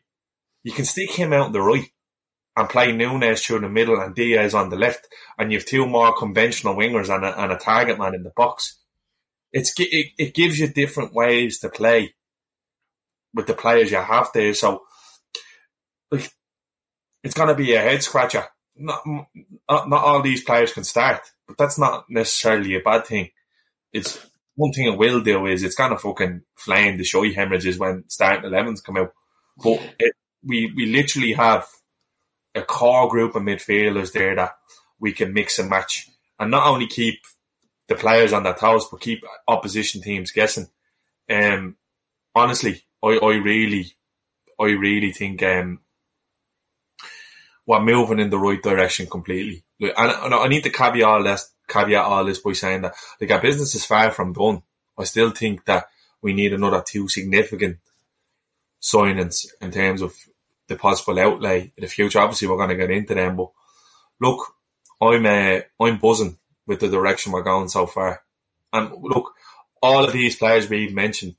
[0.63, 1.89] you can stick him out the right
[2.57, 5.07] and play Núñez through the middle and Diaz on the left,
[5.39, 8.33] and you have two more conventional wingers and a, and a target man in the
[8.37, 8.79] box.
[9.53, 12.15] It's it, it gives you different ways to play
[13.35, 14.55] with the players you have there.
[14.55, 14.83] So
[16.11, 16.31] like,
[17.25, 18.45] it's going to be a head scratcher.
[18.77, 19.03] Not,
[19.69, 23.31] not not all these players can start, but that's not necessarily a bad thing.
[23.93, 24.19] It's
[24.57, 28.05] one thing it will do is it's going to fucking flame the showy hemorrhages when
[28.09, 29.13] starting 11s come out.
[29.63, 31.67] But it, we we literally have
[32.55, 34.53] a core group of midfielders there that
[35.01, 36.09] we can mix and match,
[36.41, 37.21] and not only keep
[37.89, 40.69] the players on their toes, but keep opposition teams guessing.
[41.29, 41.77] Um,
[42.35, 43.93] honestly, I, I really,
[44.61, 45.81] I really think um,
[47.67, 49.65] we're moving in the right direction completely.
[49.81, 53.31] And, and I need to caveat all this, caveat all this by saying that like
[53.31, 54.63] our business is far from done.
[54.99, 55.87] I still think that
[56.21, 57.79] we need another two significant
[58.83, 60.15] signings in terms of
[60.67, 62.19] the possible outlay in the future.
[62.19, 63.51] Obviously, we're going to get into them, but
[64.21, 64.55] look,
[65.01, 66.37] I'm uh, I'm buzzing
[66.69, 68.23] with the direction we're going so far.
[68.73, 69.35] And look,
[69.83, 71.35] all of these players we've mentioned,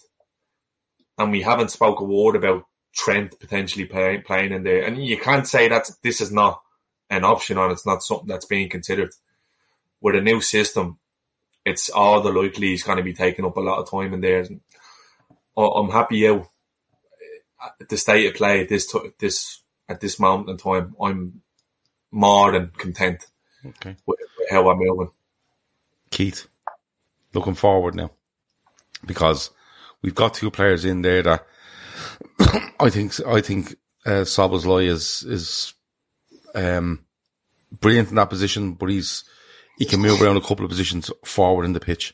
[1.17, 4.83] and we haven't spoke a word about Trent potentially play, playing in there.
[4.83, 6.61] And you can't say that this is not
[7.09, 9.11] an option or it's not something that's being considered.
[10.01, 10.97] With a new system,
[11.65, 14.21] it's all the likely he's going to be taking up a lot of time in
[14.21, 14.47] there.
[15.55, 16.47] I'm happy out
[17.89, 20.95] the state of play at this this at this moment in time.
[21.01, 21.41] I'm
[22.11, 23.25] more than content
[23.65, 23.95] okay.
[24.05, 25.11] with, with how I'm moving.
[26.19, 26.47] Keith,
[27.33, 28.11] looking forward now
[29.05, 29.51] because
[30.01, 31.47] we've got two players in there that
[32.77, 35.73] I think I think uh, is is
[36.53, 37.05] um,
[37.79, 39.23] brilliant in that position, but he's
[39.77, 42.13] he can move around a couple of positions forward in the pitch.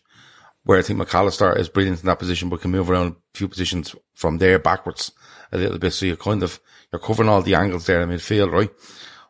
[0.66, 3.38] Where I think Mac Allister is brilliant in that position, but can move around a
[3.38, 5.14] few positions from there backwards
[5.52, 5.94] a little bit.
[5.94, 6.60] So you're kind of
[6.92, 8.70] you're covering all the angles there in midfield, right?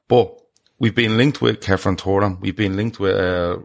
[0.10, 0.38] But
[0.80, 2.42] we've been linked with Khéphren Thuram.
[2.42, 3.60] We've been linked with uh,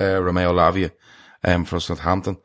[0.00, 0.92] uh, Romeo Lavia
[1.44, 2.38] um, for Southampton.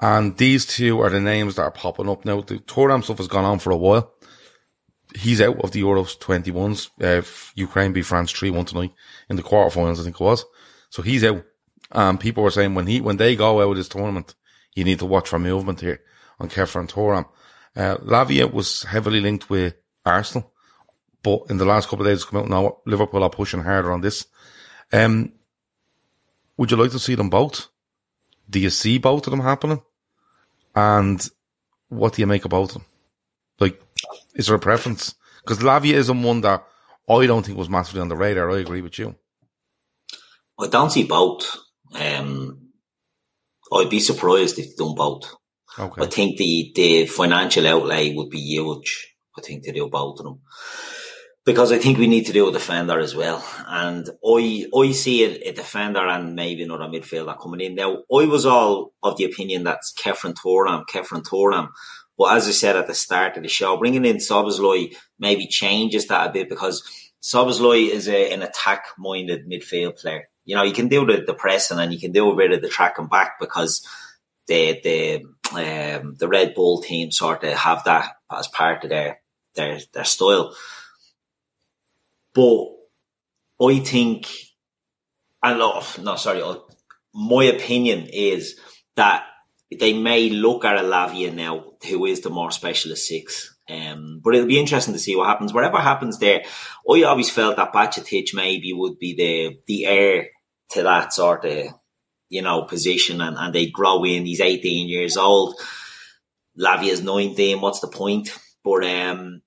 [0.00, 2.40] And these two are the names that are popping up now.
[2.40, 4.12] The Thuram stuff has gone on for a while.
[5.14, 6.90] He's out of the Euros 21s.
[7.00, 8.92] Uh, Ukraine beat France 3-1 tonight
[9.28, 10.44] in the quarterfinals, I think it was.
[10.90, 11.44] So he's out.
[11.92, 14.34] And people were saying when he, when they go out of this tournament,
[14.74, 16.00] you need to watch for movement here
[16.40, 17.26] on Khéphren Thuram.
[17.76, 20.52] Uh, Lavia was heavily linked with Arsenal,
[21.22, 24.00] but in the last couple of days, come out now, Liverpool are pushing harder on
[24.00, 24.26] this.
[24.92, 25.32] Um,
[26.56, 27.68] would you like to see them both?
[28.48, 29.82] Do you see both of them happening?
[30.74, 31.26] And
[31.88, 32.84] what do you make about them?
[33.58, 33.80] Like,
[34.34, 35.14] is there a preference?
[35.42, 36.64] Because Lavia isn't one that
[37.08, 38.50] I don't think was massively on the radar.
[38.50, 39.16] I agree with you.
[40.58, 41.56] I don't see both.
[41.94, 42.68] Um,
[43.72, 45.34] I'd be surprised if they done both.
[45.78, 46.02] Okay.
[46.02, 49.14] I think the, the financial outlay would be huge.
[49.36, 50.40] I think to do both of them.
[51.44, 53.44] Because I think we need to do a defender as well.
[53.66, 57.74] And I I see a, a defender and maybe another midfielder coming in.
[57.74, 61.70] Now, I was all of the opinion that's Khéphren Thuram, Khéphren Thuram.
[62.16, 66.06] But as I said at the start of the show, bringing in Szoboszlai maybe changes
[66.06, 66.82] that a bit because
[67.22, 70.28] Szoboszlai is a, an attack-minded midfield player.
[70.44, 72.62] You know, you can do the, the pressing and you can do a bit of
[72.62, 73.86] the tracking back because
[74.46, 75.24] the the
[76.00, 79.20] um, the Red Bull team sort of have that as part of their
[79.54, 80.54] their their style.
[82.34, 82.66] But
[83.60, 84.26] I think,
[85.42, 86.42] and oh, no, sorry,
[87.14, 88.58] my opinion is
[88.96, 89.24] that
[89.70, 93.54] they may look at Lavia now, who is the more specialist six.
[93.68, 95.52] Um, but it'll be interesting to see what happens.
[95.52, 96.42] Whatever happens there,
[96.90, 100.28] I always felt that Bajcetic maybe would be the the heir
[100.70, 101.68] to that sort of
[102.32, 104.24] you know, position and, and they grow in.
[104.24, 105.60] He's 18 years old.
[106.58, 107.60] Lavia's 19.
[107.60, 108.30] What's the point?
[108.64, 109.42] But um,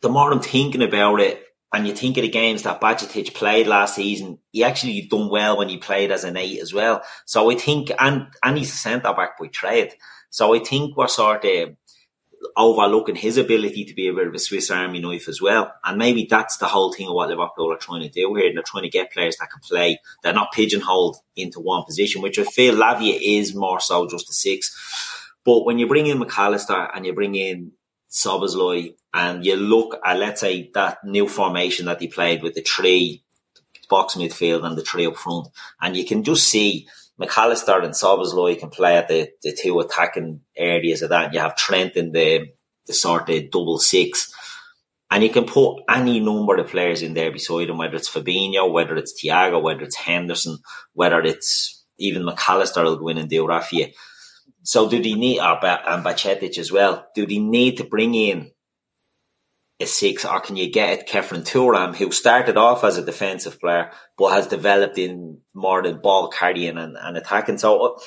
[0.00, 3.66] the more I'm thinking about it, and you think of the games that Bajcetic played
[3.66, 7.02] last season, he actually done well when he played as an eight as well.
[7.24, 9.94] So I think, and and he's a centre back by trade.
[10.30, 11.76] So I think we're sort of
[12.56, 15.72] overlooking his ability to be a bit of a Swiss Army knife as well.
[15.84, 18.52] And maybe that's the whole thing of what Liverpool are trying to do here.
[18.52, 19.98] They're trying to get players that can play.
[20.22, 24.32] They're not pigeonholed into one position, which I feel Lavia is more so just a
[24.32, 24.76] six.
[25.44, 27.72] But when you bring in Mac Allister and you bring in
[28.12, 32.62] Szoboszlai and you look at, let's say, that new formation that he played with the
[32.62, 33.24] three
[33.88, 35.48] box midfield and the three up front,
[35.80, 36.86] and you can just see
[37.18, 41.32] Mac Allister and Szoboszlai can play at the, the two attacking areas of that.
[41.34, 42.48] You have Trent in the,
[42.86, 44.32] the sort of double six.
[45.10, 48.72] And you can put any number of players in there beside him, whether it's Fabinho,
[48.72, 50.56] whether it's Thiago, whether it's Henderson,
[50.94, 53.86] whether it's even Mac Allister will go in and do you.
[54.62, 58.52] So do they need, or, and Bajcetic as well, do they need to bring in
[59.82, 63.90] a six, or can you get Khéphren Thuram, who started off as a defensive player,
[64.16, 67.58] but has developed in more than ball carrying and, and attacking.
[67.58, 67.98] So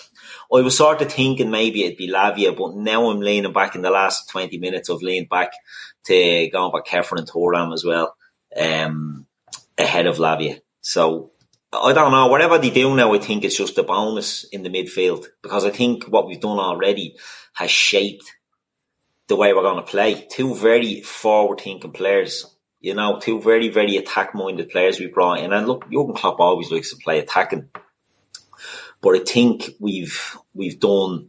[0.54, 3.82] I was sort of thinking maybe it'd be Lavia, but now I'm leaning back in
[3.82, 5.52] the last 20 minutes I've leaned back
[6.06, 8.16] to going back Khéphren Thuram as well,
[8.56, 9.26] um,
[9.78, 10.62] ahead of Lavia.
[10.82, 11.32] So
[11.82, 12.28] I don't know.
[12.28, 15.70] Whatever they do now, I think it's just a bonus in the midfield because I
[15.70, 17.16] think what we've done already
[17.54, 18.32] has shaped
[19.28, 20.28] the way we're going to play.
[20.30, 22.46] Two very forward thinking players,
[22.80, 25.54] you know, two very, very attack minded players we brought in.
[25.54, 27.70] And look, Jurgen Klopp always likes to play attacking.
[29.02, 31.28] But I think we've, we've done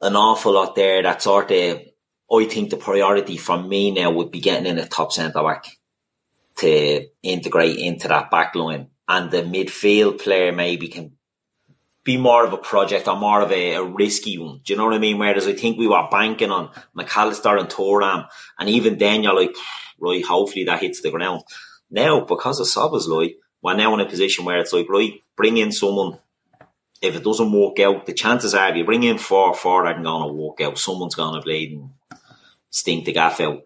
[0.00, 1.80] an awful lot there that sort of,
[2.30, 5.66] I think the priority for me now would be getting in a top centre back
[6.58, 8.88] to integrate into that back line.
[9.08, 11.12] And the midfield player maybe can
[12.04, 14.60] be more of a project or more of a, a, risky one.
[14.64, 15.18] Do you know what I mean?
[15.18, 18.26] Whereas I think we were banking on Mac Allister and Thuram,
[18.58, 19.54] and even then you're like,
[19.98, 21.42] right, hopefully that hits the ground.
[21.90, 25.72] Now, because of Szoboszlai, we're now in a position where it's like, right, bring in
[25.72, 26.18] someone.
[27.00, 30.02] If it doesn't work out, the chances are if you bring in four, four aren't
[30.02, 30.78] going to work out.
[30.78, 31.90] Someone's going to bleed and
[32.70, 33.62] stink the gaff out.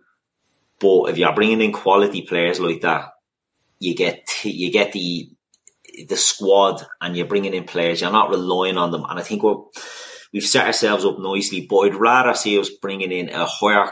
[0.81, 3.12] But if you're bringing in quality players like that,
[3.83, 5.29] you get you get the
[6.09, 9.05] the squad and you're bringing in players, you're not relying on them.
[9.09, 9.57] And I think we're,
[10.33, 13.91] we've set ourselves up nicely, but I'd rather see us bringing in a higher,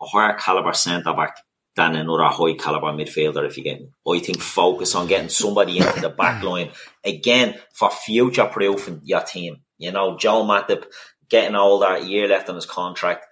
[0.00, 1.36] a higher caliber centre back
[1.76, 3.46] than another high caliber midfielder.
[3.46, 6.70] If you get, I think focus on getting somebody into the back line
[7.04, 9.58] again for future proofing your team.
[9.78, 10.84] You know, Joe Matip
[11.28, 13.26] getting older, year left on his contract.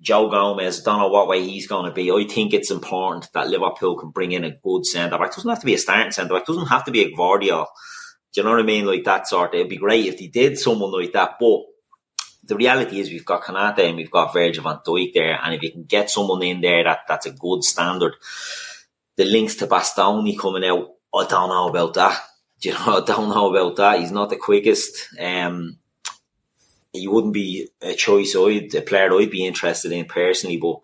[0.00, 2.10] Joe Gomez, don't know what way he's going to be.
[2.10, 5.28] I think it's important that Liverpool can bring in a good centre back.
[5.28, 6.42] It Doesn't have to be a starting centre back.
[6.42, 7.66] It Doesn't have to be a Gvardiol.
[8.32, 8.86] Do you know what I mean?
[8.86, 9.54] Like that sort.
[9.54, 11.36] It'd be great if they did someone like that.
[11.38, 11.60] But
[12.44, 15.38] the reality is we've got Konaté and we've got Virgil van Dijk there.
[15.42, 18.14] And if you can get someone in there that, that's a good standard,
[19.16, 22.22] the links to Bastoni coming out, I don't know about that.
[22.60, 24.00] Do you know, I don't know about that.
[24.00, 25.08] He's not the quickest.
[25.18, 25.79] Um,
[26.92, 30.56] he wouldn't be a choice I'd, a player I'd be interested in personally.
[30.56, 30.80] But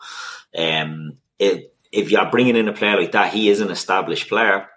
[0.57, 4.69] um, it, if you're bringing in a player like that, he is an established player,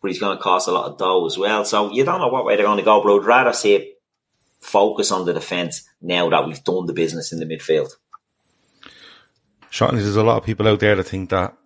[0.00, 1.64] but he's going to cost a lot of dough as well.
[1.64, 4.00] So you don't know what way they're going to go, but I'd rather it
[4.60, 7.90] focus on the defence now that we've done the business in the midfield.
[9.70, 11.56] Sean, there's a lot of people out there that think that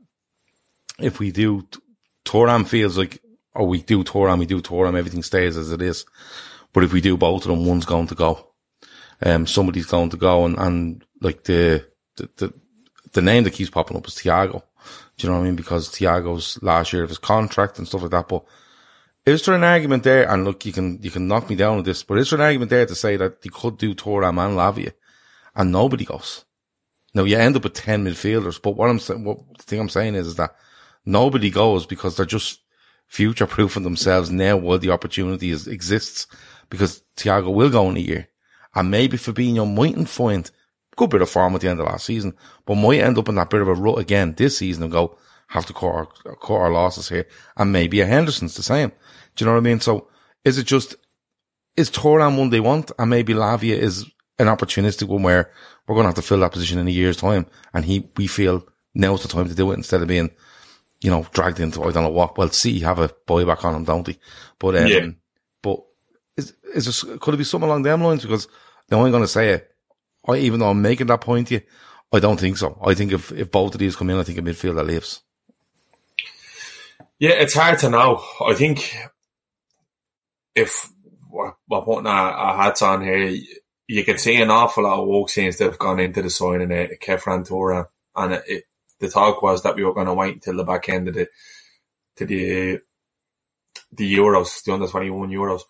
[0.98, 1.66] if we do
[2.24, 3.20] Thuram feels like,
[3.54, 6.04] or we do Thuram, we do Thuram, everything stays as it is.
[6.72, 8.53] But if we do both of them, one's going to go
[9.24, 11.84] um, somebody's going to go and, and like the,
[12.16, 12.54] the, the,
[13.12, 14.62] the name that keeps popping up is Thiago.
[15.16, 15.56] Do you know what I mean?
[15.56, 18.28] Because Thiago's last year of his contract and stuff like that.
[18.28, 18.44] But
[19.24, 20.30] is there an argument there?
[20.30, 22.44] And look, you can, you can knock me down with this, but is there an
[22.44, 24.92] argument there to say that they could do Thuram and Lavia
[25.56, 26.44] and nobody goes?
[27.14, 29.88] Now you end up with 10 midfielders, but what I'm saying, what the thing I'm
[29.88, 30.56] saying is, is that
[31.06, 32.60] nobody goes because they're just
[33.06, 36.26] future proofing themselves now while the opportunity is, exists
[36.68, 38.28] because Thiago will go in a year.
[38.74, 40.50] And maybe Fabinho mightn't find
[40.96, 42.34] good bit of form at the end of last season,
[42.66, 45.18] but might end up in that bit of a rut again this season and go,
[45.48, 47.26] have to cut our, cut our losses here.
[47.56, 48.90] And maybe a Henderson's the same.
[49.36, 49.80] Do you know what I mean?
[49.80, 50.08] So
[50.44, 50.94] is it just,
[51.76, 52.92] is Thuram one they want?
[52.98, 54.04] And maybe Lavia is
[54.38, 55.50] an opportunistic one where
[55.86, 57.46] we're going to have to fill that position in a year's time.
[57.72, 60.30] And he, we feel now's the time to do it instead of being,
[61.00, 62.38] you know, dragged into, I don't know what.
[62.38, 64.18] Well, see, have a buyback on him, don't he?
[64.58, 65.06] But, um, yeah.
[65.62, 65.80] but
[66.36, 68.22] is, is this, could it be something along them lines?
[68.22, 68.48] Because
[68.88, 69.70] the only going to say it,
[70.26, 71.60] I, even though I'm making that point you,
[72.12, 72.78] I don't think so.
[72.82, 75.22] I think if, if both of these come in, I think a midfielder leaves.
[77.18, 78.22] Yeah, it's hard to know.
[78.44, 78.96] I think
[80.54, 80.90] if
[81.30, 83.36] we're, putting our, our, hats on here,
[83.88, 86.90] you can see an awful lot of work since they've gone into the signing of
[87.00, 87.86] Khéphren Thuram.
[88.14, 88.64] And it, it,
[89.00, 91.28] the talk was that we were going to wait until the back end of the,
[92.16, 92.78] to the,
[93.92, 95.62] the Euros, the under 21 Euros.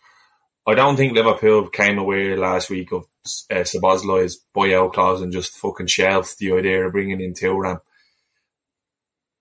[0.66, 3.04] I don't think Liverpool came away last week of
[3.50, 7.80] uh, Szoboszlai's buyout clause and just fucking shelved the idea of bringing in Thuram.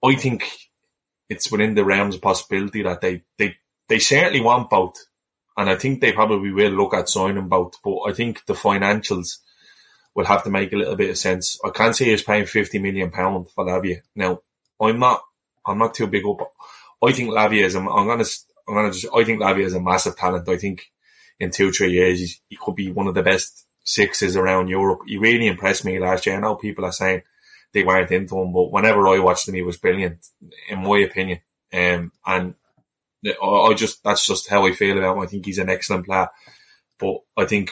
[0.03, 0.49] I think
[1.29, 3.55] it's within the realms of possibility that they, they,
[3.87, 4.97] they certainly want both.
[5.55, 7.75] And I think they probably will look at signing both.
[7.83, 9.37] But I think the financials
[10.15, 11.59] will have to make a little bit of sense.
[11.63, 14.01] I can't see us paying fifty million pound for Lavia.
[14.15, 14.39] Now,
[14.81, 15.21] I'm not
[15.65, 16.39] I'm not too big up.
[17.03, 18.25] I think Lavia is a, I'm gonna
[18.67, 20.49] I'm gonna just I think Lavia is a massive talent.
[20.49, 20.91] I think
[21.43, 25.01] in two, three years, he could be one of the best sixes around Europe.
[25.05, 26.37] He really impressed me last year.
[26.37, 27.21] I know people are saying
[27.73, 28.53] they weren't into him.
[28.53, 30.25] But whenever I watched him, he was brilliant,
[30.69, 31.39] in my opinion.
[31.73, 32.55] Um, and
[33.25, 35.23] I just that's just how I feel about him.
[35.23, 36.29] I think he's an excellent player,
[36.99, 37.71] but I think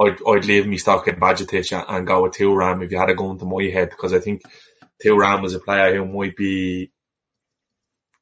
[0.00, 3.14] I'd, I'd leave me stock in Bajcetic and go with Thuram if you had to
[3.14, 4.42] go into my head because I think
[5.04, 6.90] Thuram was a player who might be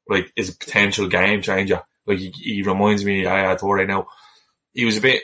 [0.07, 1.81] like is a potential game changer.
[2.05, 4.07] Like he, he reminds me, I thought right now.
[4.77, 5.23] He was a bit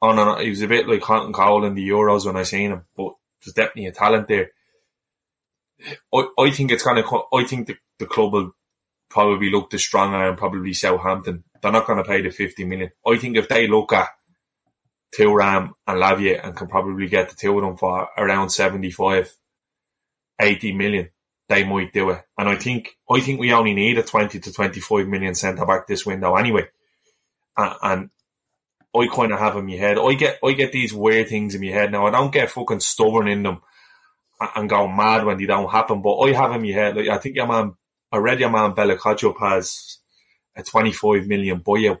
[0.00, 2.44] on and he was a bit like Hunt and Cole in the Euros when I
[2.44, 3.12] seen him, but
[3.44, 4.50] there's definitely a talent there.
[6.14, 8.52] I, I think it's kind of I think the, the club will
[9.10, 11.42] probably look the stronger and probably Southampton.
[11.60, 12.90] They're not going to pay the 50 million.
[13.04, 14.10] I think if they look at
[15.18, 19.34] Thuram and Lavia and can probably get the two of them for around 75,
[20.40, 21.08] 80 million,
[21.48, 22.22] they might do it.
[22.38, 25.88] And I think, I think we only need a 20 to 25 million centre back
[25.88, 26.68] this window anyway.
[27.56, 28.10] And, and
[28.96, 31.60] I kind of have in my head, I get, I get these weird things in
[31.60, 32.06] my head now.
[32.06, 33.60] I don't get fucking stubborn in them
[34.54, 37.18] and go mad when they don't happen, but I have in my head, like, I
[37.18, 37.74] think your man
[38.14, 38.96] I read your man Bella
[39.40, 39.98] has
[40.54, 41.98] a 25 million buyout.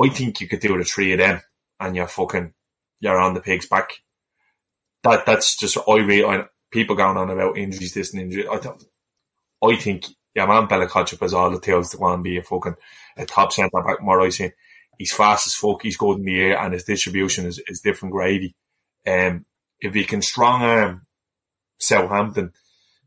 [0.00, 1.40] I think you could do the three of them
[1.80, 2.54] and you're fucking,
[3.00, 3.90] you're on the pig's back.
[5.02, 8.46] That, that's just, I read people going on about injuries, this and injury.
[8.46, 8.80] I don't,
[9.60, 12.76] I think your man Bella has all the tales to go and be a fucking,
[13.16, 14.52] a top centre back more I say.
[15.00, 18.12] He's fast as fuck, he's good in the air and his distribution is, is different
[18.12, 18.54] gravy.
[19.06, 19.46] Um,
[19.80, 21.06] if he can strong arm
[21.78, 22.52] Southampton,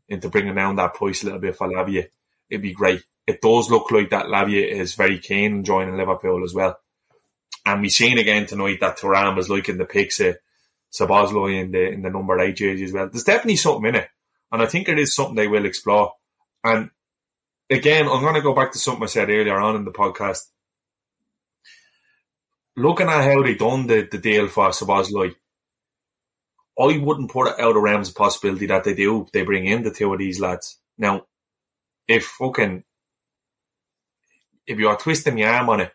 [0.08, 2.06] into bringing down that price a little bit for Lavia,
[2.50, 3.00] it'd be great.
[3.28, 6.76] It does look like that Lavia is very keen on joining Liverpool as well.
[7.64, 10.36] And we've seen again tonight that Thuram is liking the picks of
[10.92, 13.08] Szoboszlai in the in the number eight jersey as well.
[13.08, 14.08] There's definitely something in it.
[14.50, 16.12] And I think it is something they will explore.
[16.64, 16.90] And
[17.70, 20.40] again, I'm going to go back to something I said earlier on in the podcast.
[22.76, 25.34] Looking at how they done the, the deal for Szoboszlai,
[26.78, 29.28] I wouldn't put it out of realms of possibility that they do.
[29.32, 30.78] They bring in the two of these lads.
[30.98, 31.26] Now,
[32.08, 32.82] if fucking,
[34.66, 35.92] if you are twisting your arm on it,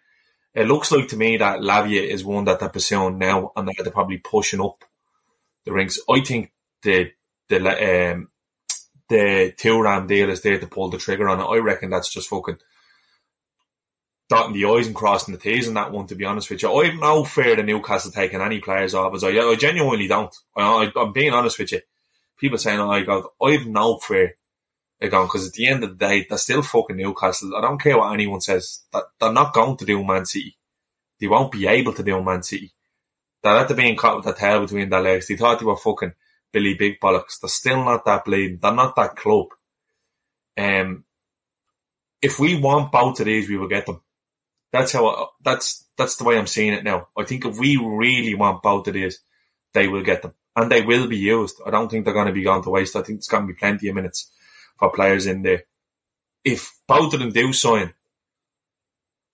[0.54, 3.92] it looks like to me that Lavia is one that they're pursuing now and they're
[3.92, 4.84] probably pushing up
[5.66, 6.00] the rings.
[6.10, 6.52] I think
[6.82, 7.12] the,
[7.50, 8.30] the, um,
[9.10, 11.44] the Thuram deal is there to pull the trigger on it.
[11.44, 12.58] I reckon that's just fucking
[14.30, 16.72] dotting the I's and crossing the T's in that one, to be honest with you.
[16.72, 20.34] I have no fear of Newcastle taking any players off as I, I genuinely don't.
[20.56, 21.82] I, am being honest with you.
[22.38, 24.36] People saying, oh, I go, I have no fear
[25.02, 27.56] going, because at the end of the day, they're still fucking Newcastle.
[27.56, 28.82] I don't care what anyone says.
[28.94, 30.56] That They're not going to do Man City.
[31.20, 32.72] They won't be able to do Man City.
[33.42, 35.28] They're the being caught with their tail between their legs.
[35.28, 36.14] They thought they were fucking
[36.52, 37.40] Billy Big Bollocks.
[37.42, 38.60] They're still not that bleeding.
[38.62, 39.48] They're not that club.
[40.58, 41.06] Um,
[42.22, 44.02] if we want both of these, we will get them.
[44.72, 47.08] That's how I, that's that's the way I'm seeing it now.
[47.18, 49.20] I think if we really want both of these,
[49.74, 51.60] they will get them, and they will be used.
[51.66, 52.96] I don't think they're going to be gone to waste.
[52.96, 54.32] I think there's going to be plenty of minutes
[54.78, 55.64] for players in there.
[56.44, 57.94] If both of them do sign,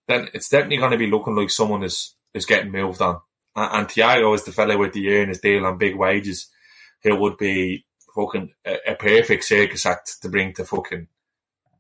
[0.08, 3.20] then it's definitely going to be looking like someone is is getting moved on.
[3.56, 6.50] And, and Thiago is the fellow with the year and his deal on big wages.
[7.02, 11.08] He would be fucking a, a perfect circus act to bring to fucking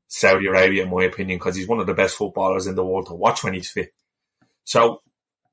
[0.07, 3.07] Saudi Arabia, in my opinion, because he's one of the best footballers in the world
[3.07, 3.89] to watch when he's fit.
[4.63, 5.01] So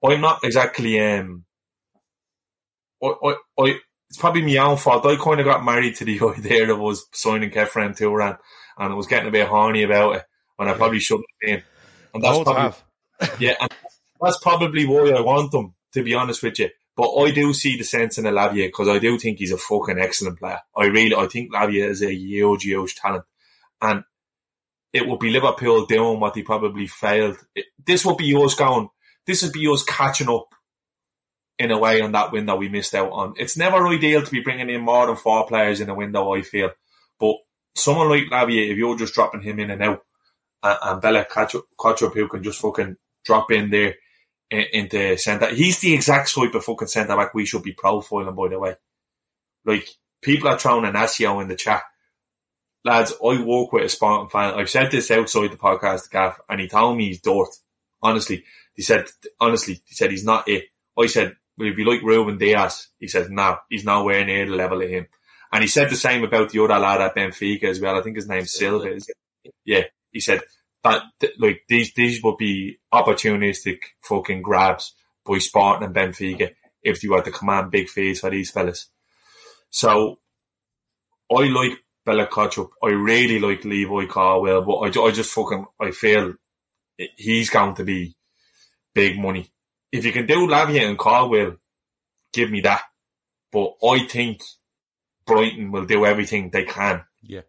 [0.05, 1.44] I'm not exactly um
[3.03, 3.74] I, I, I
[4.09, 5.07] it's probably my own fault.
[5.07, 8.38] I kind of got married to the idea that was signing Khéphren Thuram
[8.78, 10.24] and I was getting a bit horny about it
[10.59, 11.62] and I probably shouldn't have been.
[12.14, 12.78] And that's probably,
[13.46, 13.70] yeah, and
[14.20, 16.68] that's probably why I want them, to be honest with you.
[16.94, 19.98] But I do see the sense in Lavia because I do think he's a fucking
[19.98, 20.61] excellent player.
[20.76, 23.24] I really, I think Lavia is a huge, huge talent.
[23.80, 24.05] And
[24.93, 27.36] it would be Liverpool doing what they probably failed.
[27.55, 28.88] It, this would be us going,
[29.26, 30.49] this would be us catching up
[31.59, 33.34] in a way on that window we missed out on.
[33.38, 36.43] It's never ideal to be bringing in more than four players in a window, I
[36.43, 36.70] feel.
[37.18, 37.36] But
[37.74, 40.01] someone like Lavia, if you're just dropping him in and out,
[40.62, 43.95] and, and Bella-Kotchap, who can just fucking drop in there
[44.51, 48.49] into centre, he's the exact type of fucking centre back we should be profiling, by
[48.49, 48.74] the way.
[49.64, 49.88] Like,
[50.20, 51.82] people are throwing SEO in the chat
[52.85, 54.55] lads, I work with a Sporting fan.
[54.55, 57.49] I've said this outside the podcast, Gaff, and he told me he's dirt.
[58.03, 59.07] Honestly, he said,
[59.41, 60.64] honestly, he said he's not it.
[60.99, 62.89] I said, will he be like Ruben Dias?
[62.99, 65.07] He said, no, he's nowhere near the level of him.
[65.53, 67.97] And he said the same about the other lad at Benfica as well.
[67.97, 68.99] I think his name's Silva.
[69.64, 70.41] Yeah, he said
[70.83, 71.03] that
[71.39, 74.95] like these these would be opportunistic fucking grabs
[75.26, 76.53] by Sporting and Benfica
[76.83, 78.87] if you had to command big fees for these fellas.
[79.70, 80.18] So
[81.30, 82.68] I like Bella-Kotchap.
[82.82, 86.34] I really like Levi Colwill, but I, I just fucking I feel
[87.16, 88.14] he's going to be
[88.94, 89.50] big money.
[89.90, 91.57] If you can do Lavia and Colwill,
[92.32, 92.82] give me that.
[93.50, 94.42] But I think
[95.26, 97.03] Brighton will do everything they can.
[97.22, 97.42] Yeah.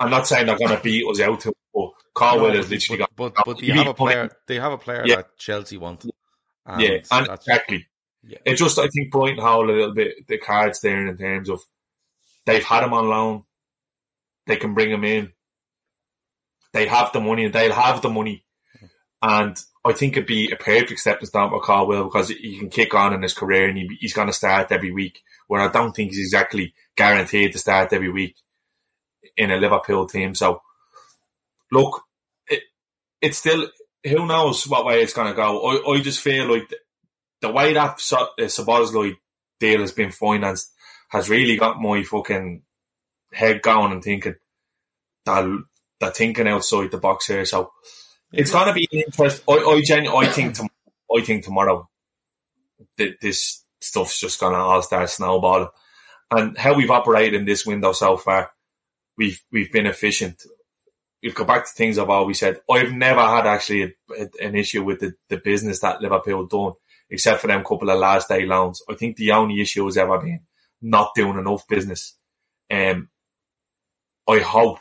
[0.00, 3.04] I'm not saying they're going to beat us out, to, but Colwill No, has literally
[3.16, 3.44] but, got.
[3.44, 4.30] but, but they You have a player.
[4.46, 5.16] They have a player Yeah.
[5.16, 6.04] that Chelsea want.
[6.64, 7.86] And yeah, and exactly.
[8.26, 8.38] Yeah.
[8.44, 11.60] It just, I think Brighton hold a little bit the cards there in terms of
[12.46, 13.42] they've had him on loan.
[14.46, 15.32] They can bring him in.
[16.72, 18.44] They have the money and they'll have the money.
[19.20, 22.94] And I think it'd be a perfect stepping stone for Colwill because he can kick
[22.94, 25.20] on in his career and he, he's going to start every week.
[25.48, 28.36] Where I don't think he's exactly guaranteed to start every week
[29.36, 30.34] in a Liverpool team.
[30.34, 30.60] So,
[31.70, 32.02] look,
[32.48, 32.62] it,
[33.20, 33.68] it's still,
[34.04, 35.60] who knows what way it's going to go.
[35.66, 36.76] I, I just feel like the,
[37.42, 39.10] the way that so, uh,
[39.60, 40.72] deal has been financed
[41.08, 42.62] has really got my fucking
[43.32, 44.34] head going and thinking
[45.24, 45.62] that
[46.00, 47.44] they're thinking outside the box here.
[47.44, 47.70] So
[48.32, 49.42] it's to be an interest.
[49.48, 50.68] I, I, genu- I think, tom-
[51.14, 51.88] I think tomorrow
[52.98, 55.68] th- this stuff's just to all start snowballing.
[56.30, 58.50] And how we've operated in this window so far,
[59.16, 60.42] we've we've been efficient.
[61.22, 62.60] We'll go back to things I've always said.
[62.70, 63.88] I've never had actually a,
[64.18, 66.72] a- an issue with the, the business that Liverpool done,
[67.10, 68.82] except for them couple of last day loans.
[68.90, 70.40] I think the only issue has ever been
[70.82, 72.14] not doing enough business.
[72.70, 73.08] Um,
[74.28, 74.78] I hope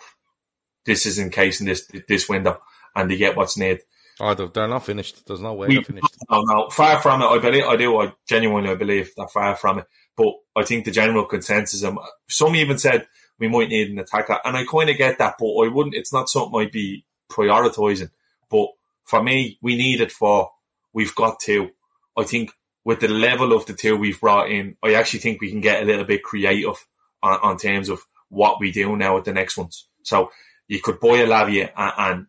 [0.85, 2.59] this is in case in this this window
[2.95, 3.81] and they get what's needed.
[4.19, 5.25] Oh, they're, not finished.
[5.27, 6.15] There's no way We- they're finished.
[6.29, 7.25] No, no, far from it.
[7.25, 7.99] I believe, I do.
[7.99, 9.85] I genuinely believe they're far from it.
[10.15, 13.07] But I think the general consensus, um, some even said
[13.39, 15.35] we might need an attacker, and I kind of get that.
[15.37, 15.95] But I wouldn't.
[15.95, 18.09] It's not something I'd be prioritizing.
[18.49, 18.69] But
[19.03, 20.49] for me, we need it for.
[20.93, 21.71] We've got to.
[22.15, 22.51] I think
[22.85, 25.81] with the level of the two we've brought in, I actually think we can get
[25.81, 26.77] a little bit creative
[27.21, 29.87] on, on terms of what we do now with the next ones.
[30.03, 30.31] So
[30.67, 32.27] you could buy a Lavia and, and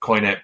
[0.00, 0.38] kind of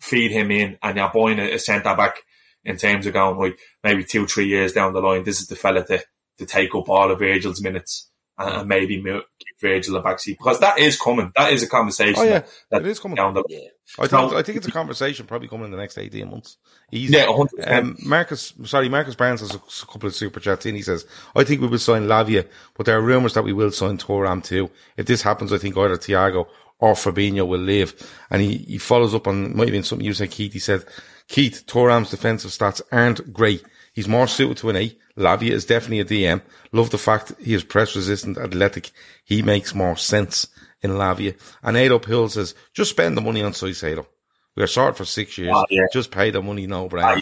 [0.00, 2.18] feed him in, and you're buying a, a centre back
[2.64, 5.24] in terms of going right, maybe two, three years down the line.
[5.24, 6.02] This is the fella to,
[6.38, 8.08] to take up all of Virgil's minutes
[8.38, 11.32] and, and maybe mo- give Virgil a backseat because that is coming.
[11.36, 12.14] That is a conversation.
[12.18, 13.16] Oh yeah, that, it is coming.
[13.16, 13.58] down the Yeah.
[13.98, 14.38] I think No.
[14.38, 16.56] I think it's a conversation probably coming in the next eighteen months.
[16.92, 17.14] Easy.
[17.16, 17.46] Yeah, 100%.
[17.70, 20.74] Um, Marcus, sorry, Marcus Barnes has a couple of super chats in.
[20.74, 23.70] He says, "I think we will sign Lavia, but there are rumours that we will
[23.70, 24.70] sign Thuram too.
[24.96, 26.46] If this happens, I think either Thiago
[26.78, 27.94] or Fabinho will leave."
[28.30, 30.52] And he, he follows up on might have been something you said, Keith.
[30.52, 30.84] He said,
[31.28, 33.64] "Keith, Thuram's defensive stats aren't great.
[33.94, 34.96] He's more suited to an A.
[35.18, 36.40] Lavia is definitely a DM.
[36.72, 38.90] Love the fact he is press resistant, athletic.
[39.24, 40.48] He makes more sense."
[40.80, 41.34] In Lavia.
[41.60, 44.06] And Ado Hill says, just spend the money on Caicedo.
[44.54, 45.50] We are short for six years.
[45.52, 45.86] Oh, yeah.
[45.92, 47.20] Just pay the money, no brainer.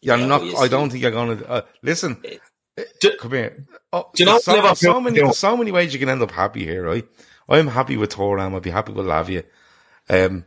[0.00, 0.42] You're Yeah, not.
[0.42, 2.20] I don't think you're going to uh, listen.
[3.00, 3.64] Do- Come here.
[3.92, 6.20] Oh, Do you know there's so, so many, there's so many ways you can end
[6.20, 7.06] up happy here, right?
[7.48, 8.56] I'm happy with Thuram.
[8.56, 9.44] I'd be happy with Lavia.
[10.10, 10.44] Um,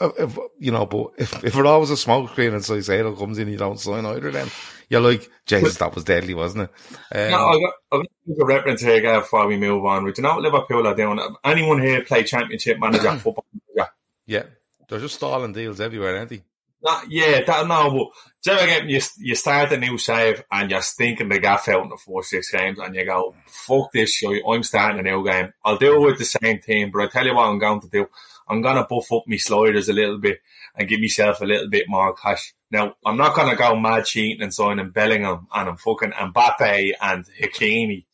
[0.00, 3.48] if, you know, but if, if it always a smoke screen and Caicedo comes in,
[3.48, 4.30] you don't sign either.
[4.30, 4.50] Then
[4.88, 7.16] you're like, Jesus, that was deadly, wasn't it?
[7.16, 10.04] Um, No, I got, I got a reference here Gav, before we move on.
[10.04, 11.20] Do you know what Liverpool are doing?
[11.44, 13.90] Anyone here play Championship Manager, Football Manager?
[14.26, 14.44] yeah,
[14.88, 16.42] they're just stalling deals everywhere, aren't they?
[16.80, 18.06] Not, yeah, that, no, but
[18.44, 21.82] do you get, you, you start a new save and you're stinking the gaff out
[21.82, 25.24] in the first six games and you go, fuck this shit, I'm starting a new
[25.24, 25.52] game.
[25.64, 27.88] I'll do it with the same team, but I tell you what I'm going to
[27.88, 28.06] do.
[28.48, 30.40] I'm going to buff up my sliders a little bit
[30.76, 32.54] and give myself a little bit more cash.
[32.70, 36.92] Now, I'm not going to go mad cheating and signing Bellingham and I'm fucking Mbappe
[37.00, 38.04] and Hakimi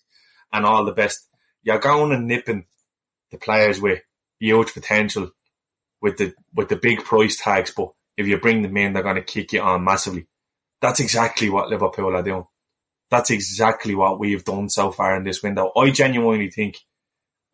[0.53, 1.27] and all the best.
[1.63, 2.67] You're going and nipping
[3.31, 4.01] the players with
[4.39, 5.31] huge potential
[6.05, 9.17] with the with the big price tags, but if you bring them in, they're going
[9.17, 10.27] to kick you on massively.
[10.81, 12.45] That's exactly what Liverpool are doing.
[13.11, 15.73] That's exactly what we've done so far in this window.
[15.75, 16.77] I genuinely think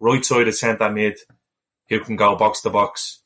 [0.00, 1.18] right side of centre mid,
[1.88, 3.20] who can go box to box,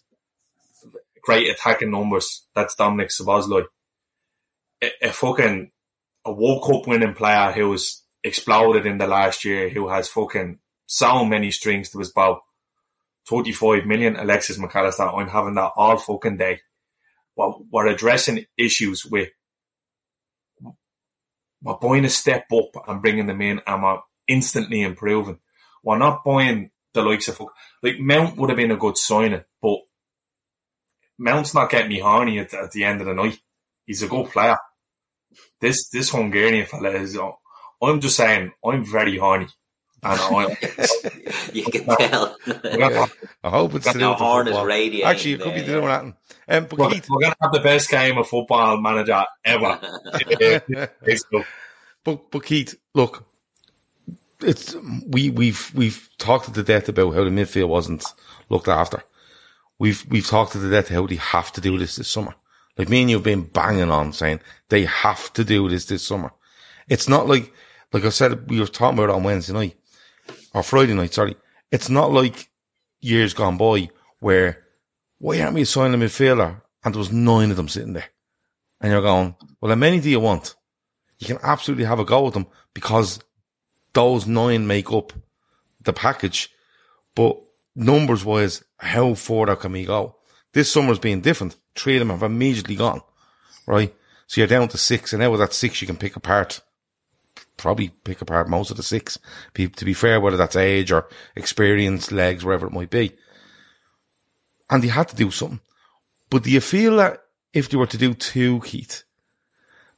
[1.24, 2.44] great attacking numbers.
[2.54, 3.64] That's Dominic Szoboszlai.
[4.82, 5.70] A, a fucking
[6.24, 10.58] a World Cup winning player who has exploded in the last year, who has fucking
[10.86, 12.40] so many strings to his bow.
[13.28, 15.04] 35 million Alexis Mac Allister.
[15.04, 16.60] I'm having that all fucking day.
[17.36, 19.30] We're, we're addressing issues with,
[21.62, 23.98] we're buying a step up and bringing them in and we're
[24.28, 25.38] instantly improving.
[25.82, 29.42] We're not buying the likes of, fuck, like Mount would have been a good signing,
[31.18, 33.38] Mount's not getting me horny at, at the end of the night.
[33.86, 34.56] He's a good player.
[35.60, 37.18] This, this Hungarian fella is,
[37.82, 39.46] I'm just saying, I'm very horny.
[40.04, 40.56] And I,
[41.54, 42.36] you can tell.
[43.42, 46.04] I hope it's The horn is radiating Actually, it could be there, doing that.
[46.46, 49.78] Um, but We're, Keith, we're gonna have the best game of football manager ever.
[51.02, 51.24] It's.
[52.04, 53.24] But but Keith, look,
[54.42, 54.76] it's
[55.08, 58.04] we we've we've talked to the death about how the midfield wasn't
[58.50, 59.02] looked after.
[59.78, 62.34] We've we've talked to the death how they have to do this this summer.
[62.76, 66.32] Like me and you've been banging on saying they have to do this this summer.
[66.88, 67.52] It's not like
[67.92, 69.76] like I said, we were talking about it on Wednesday night
[70.52, 71.14] or Friday night.
[71.14, 71.36] Sorry,
[71.70, 72.48] it's not like
[73.00, 74.58] years gone by where
[75.18, 78.08] why aren't we signing a midfielder and there was nine of them sitting there,
[78.80, 80.54] and you're going, well, how many do you want?
[81.18, 83.20] You can absolutely have a go with them because
[83.94, 85.12] those nine make up
[85.82, 86.50] the package,
[87.14, 87.36] but
[87.74, 90.16] numbers wise, how far can we go?
[90.52, 91.56] This summer's been different.
[91.74, 93.00] Three of them have immediately gone,
[93.66, 93.92] right?
[94.26, 96.60] So you're down to six, and now with that six, you can pick apart,
[97.56, 99.18] probably pick apart most of the six.
[99.54, 103.12] to be fair, whether that's age or experience, legs, wherever it might be.
[104.70, 105.60] And they had to do something.
[106.30, 107.22] But do you feel that
[107.52, 109.04] if they were to do two, Keith,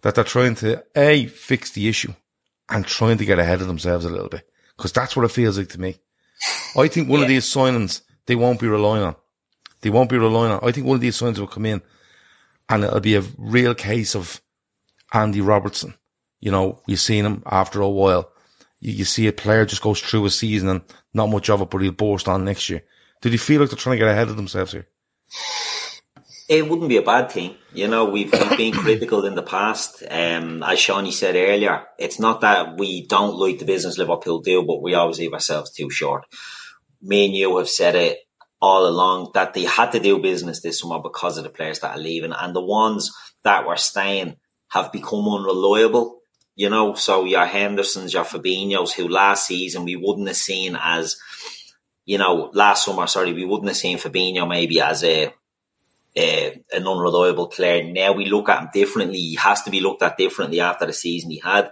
[0.03, 2.13] that they're trying to A, fix the issue
[2.69, 4.49] and trying to get ahead of themselves a little bit?
[4.77, 5.97] Because that's what it feels like to me.
[6.77, 7.25] I think one yeah.
[7.25, 9.17] of these signings they won't be relying on.
[9.81, 10.61] They won't be relying on.
[10.63, 11.83] I think one of these signings will come in
[12.69, 14.41] and it'll be a real case of
[15.13, 15.95] Andy Robertson.
[16.41, 18.31] You know, you've seen him after a while.
[18.81, 20.83] You, you, see a player just goes through a season and
[21.15, 22.83] not much of it, but he'll burst on next year.
[23.23, 24.87] Did you feel like they're trying to get ahead of themselves here?
[26.49, 27.57] It wouldn't be a bad thing.
[27.73, 30.05] You know, we've, we've been critical in the past.
[30.09, 34.63] Um, as Shawnee said earlier, it's not that we don't like the business Liverpool do,
[34.63, 36.25] but we always leave ourselves too short.
[37.07, 38.19] Me and you have said it
[38.61, 41.97] all along that they had to do business this summer because of the players that
[41.97, 43.13] are leaving and the ones
[43.45, 44.37] that were staying
[44.69, 46.21] have become unreliable.
[46.57, 51.17] You know, so your Hendersons, your Fabinhos, who last season we wouldn't have seen as,
[52.07, 55.33] you know, last summer, sorry, we wouldn't have seen Fabinho maybe as a,
[56.17, 57.85] a an unreliable player.
[57.85, 59.19] Now we look at him differently.
[59.19, 61.71] He has to be looked at differently after the season he had.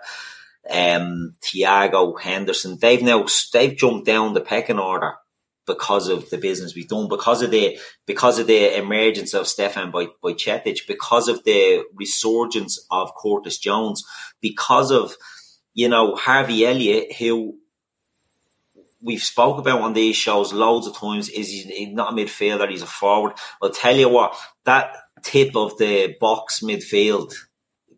[0.70, 5.14] Um, Thiago Henderson, they've now they've jumped down the pecking order
[5.66, 9.92] because of the business we've done, because of the because of the emergence of Stefan
[9.92, 14.04] Bajcetic, because of the resurgence of Curtis Jones,
[14.40, 15.16] because of
[15.72, 17.58] you know Harvey Elliott, who
[19.02, 21.28] we've spoke about on these shows loads of times.
[21.28, 22.70] Is he's not a midfielder?
[22.70, 23.34] He's a forward.
[23.62, 27.34] I'll tell you what that tip of the box midfield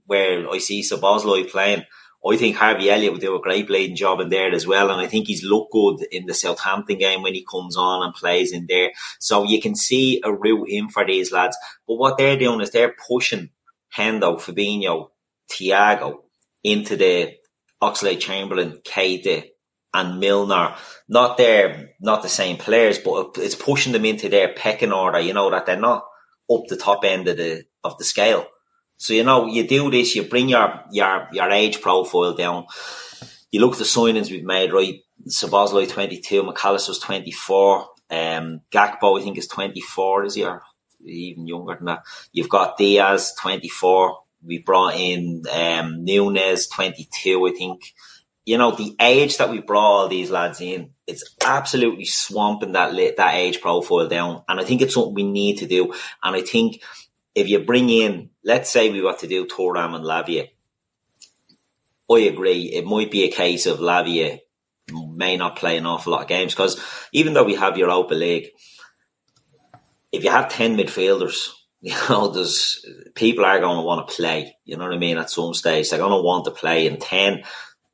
[0.07, 1.85] where I see Szoboszlai playing
[2.33, 4.91] I think Harvey Elliott will do a great bleeding job in there as well.
[4.91, 8.15] And I think he's looked good in the Southampton game when he comes on and
[8.15, 8.93] plays in there.
[9.21, 11.57] So you can see a route in for these lads.
[11.87, 13.51] But what they're doing is they're pushing
[13.97, 15.09] Hendo, Fabinho,
[15.51, 16.23] Thiago
[16.65, 17.35] into the
[17.83, 19.49] Oxlade Chamberlain, Keita,
[19.95, 20.75] and Milner.
[21.09, 25.21] Not their, not the same players, but it's pushing them into their pecking order.
[25.21, 26.05] You know that they're not
[26.51, 28.47] up the top end of the of the scale.
[28.97, 32.67] So you know, you do this, you bring your your your age profile down.
[33.51, 35.01] You look at the signings we've made, right?
[35.29, 40.45] Szoboszlai 22, Mac Allister's 24, um, Gakpo I think is 24, is he?
[40.45, 40.63] Or
[41.05, 42.03] even younger than that.
[42.33, 44.19] You've got Diaz 24.
[44.45, 47.81] We brought in um, Núñez 22, I think.
[48.45, 52.95] You know, the age that we brought all these lads in, it's absolutely swamping that
[53.17, 54.43] that age profile down.
[54.49, 55.93] And I think it's something we need to do.
[56.23, 56.81] And I think
[57.37, 60.49] if you bring in, let's say we want to do Thuram and Lavia,
[62.11, 62.73] I agree.
[62.73, 64.41] It might be a case of Lavia
[64.93, 66.81] may not play an awful lot of games because
[67.13, 68.49] even though we have Europa League,
[70.13, 71.51] if you have 10 midfielders,
[71.83, 72.85] you know, there's
[73.15, 75.19] people are going to want to play, you know what I mean?
[75.19, 77.43] At some stage, they're going to want to play in 10.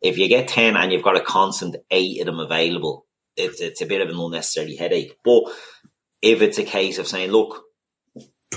[0.00, 3.82] If you get 10 and you've got a constant eight of them available, it's, it's
[3.82, 5.18] a bit of an unnecessary headache.
[5.24, 5.44] But
[6.20, 7.64] if it's a case of saying, look,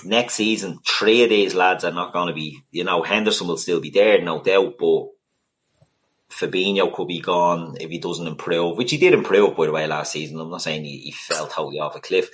[0.04, 3.58] next season, three of these lads are not going to be, you know, Henderson will
[3.58, 5.08] still be there, no doubt, but
[6.30, 9.88] Fabinho could be gone if he doesn't improve, which he did improve, by the way,
[9.88, 10.40] last season.
[10.40, 12.30] I'm not saying he, he fell totally off a cliff,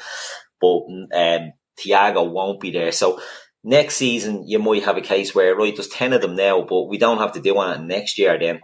[0.60, 0.84] but
[1.14, 2.92] um, Thiago won't be there.
[2.92, 3.22] So
[3.64, 6.84] next season, you might have a case where, right, there's 10 of them now, but
[6.84, 8.62] we don't have to do it next year then.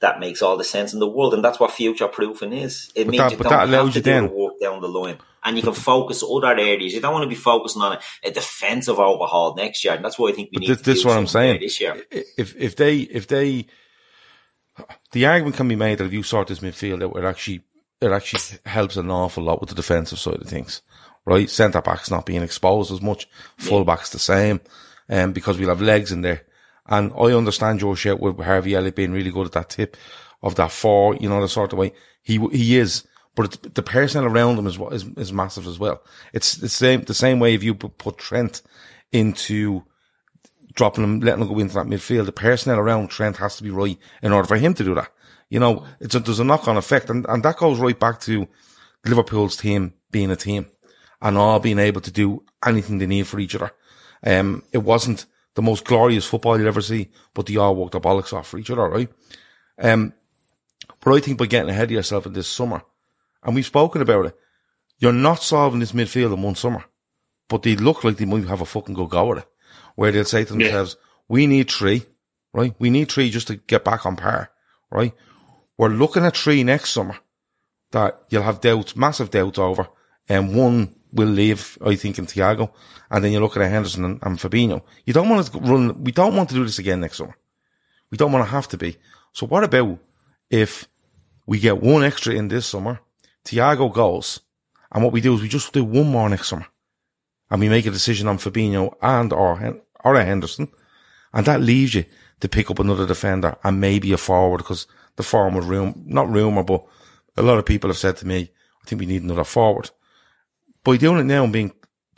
[0.00, 2.90] That makes all the sense in the world, and that's what future proofing is.
[2.94, 4.30] It but means that, you don't have to do then.
[4.30, 6.92] work down the line and you can focus other areas.
[6.92, 10.18] You don't want to be focusing on a, a defensive overhaul next year, and that's
[10.18, 10.70] why I think we need.
[10.70, 11.60] This, this is what I'm saying.
[11.60, 13.66] This year, if if they if they,
[15.12, 17.62] the argument can be made that if you sort this midfield out, it actually
[18.00, 20.82] it actually helps an awful lot with the defensive side of things,
[21.24, 21.50] right?
[21.50, 23.28] Centre backs not being exposed as much,
[23.58, 24.60] full backs the same,
[25.08, 26.42] um, because we'll have legs in there.
[26.86, 29.96] And I understand your shit with Harvey Elliott being really good at that tip
[30.42, 33.04] of that four, you know, the sort of way he he is
[33.34, 36.02] but the personnel around him is what is, is massive as well.
[36.32, 38.62] It's the same, the same way if you put Trent
[39.12, 39.84] into
[40.74, 43.70] dropping him, letting him go into that midfield, the personnel around Trent has to be
[43.70, 45.10] right in order for him to do that.
[45.48, 48.20] You know, it's a, there's a knock on effect and, and that goes right back
[48.20, 48.46] to
[49.04, 50.66] Liverpool's team being a team
[51.20, 53.70] and all being able to do anything they need for each other.
[54.24, 58.00] Um, it wasn't the most glorious football you'll ever see, but they all worked the
[58.00, 59.08] bollocks off for each other, right?
[59.78, 60.12] Um,
[61.00, 62.82] but I think by getting ahead of yourself in this summer,
[63.42, 64.36] and we've spoken about it,
[64.98, 66.84] you're not solving this midfield in one summer,
[67.48, 69.48] but they look like they might have a fucking good go at it,
[69.96, 71.06] where they'll say to themselves, yeah.
[71.28, 72.04] we need three,
[72.52, 72.74] right?
[72.78, 74.50] We need three just to get back on par,
[74.90, 75.14] right?
[75.78, 77.16] We're looking at three next summer
[77.92, 79.88] that you'll have doubts, massive doubts over,
[80.28, 82.70] and one will leave, I think, in Thiago,
[83.10, 84.82] and then you look at Henderson and, and Fabinho.
[85.04, 87.36] You don't want to run, we don't want to do this again next summer.
[88.10, 88.96] We don't want to have to be.
[89.32, 89.98] So what about
[90.50, 90.86] if
[91.46, 93.00] we get one extra in this summer,
[93.44, 94.40] Thiago goes,
[94.92, 96.66] and what we do is we just do one more next summer,
[97.50, 100.68] and we make a decision on Fabinho and or or Henderson,
[101.32, 102.04] and that leaves you
[102.40, 104.86] to pick up another defender and maybe a forward because
[105.16, 106.84] the forward room, not rumour, but
[107.36, 108.50] a lot of people have said to me,
[108.82, 109.90] I think we need another forward.
[110.82, 111.72] By doing it now and being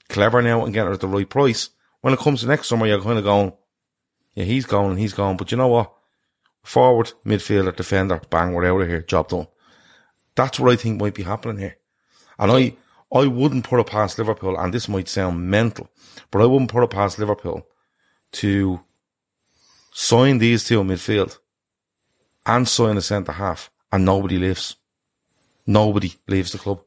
[0.08, 1.70] clever now and getting it at the right price,
[2.00, 3.52] when it comes to next summer, you're kind of going,
[4.34, 5.36] yeah, he's gone and he's gone.
[5.36, 5.92] but you know what?
[6.62, 9.48] Forward, midfielder, defender, bang, we're out of here, job done.
[10.34, 11.76] That's what I think might be happening here.
[12.38, 12.76] And I,
[13.12, 15.90] I wouldn't put it past Liverpool, and this might sound mental,
[16.30, 17.66] but I wouldn't put it past Liverpool
[18.32, 18.80] to
[19.92, 21.38] sign these two midfield
[22.46, 24.76] and sign a centre half, and nobody leaves.
[25.66, 26.80] Nobody leaves the club.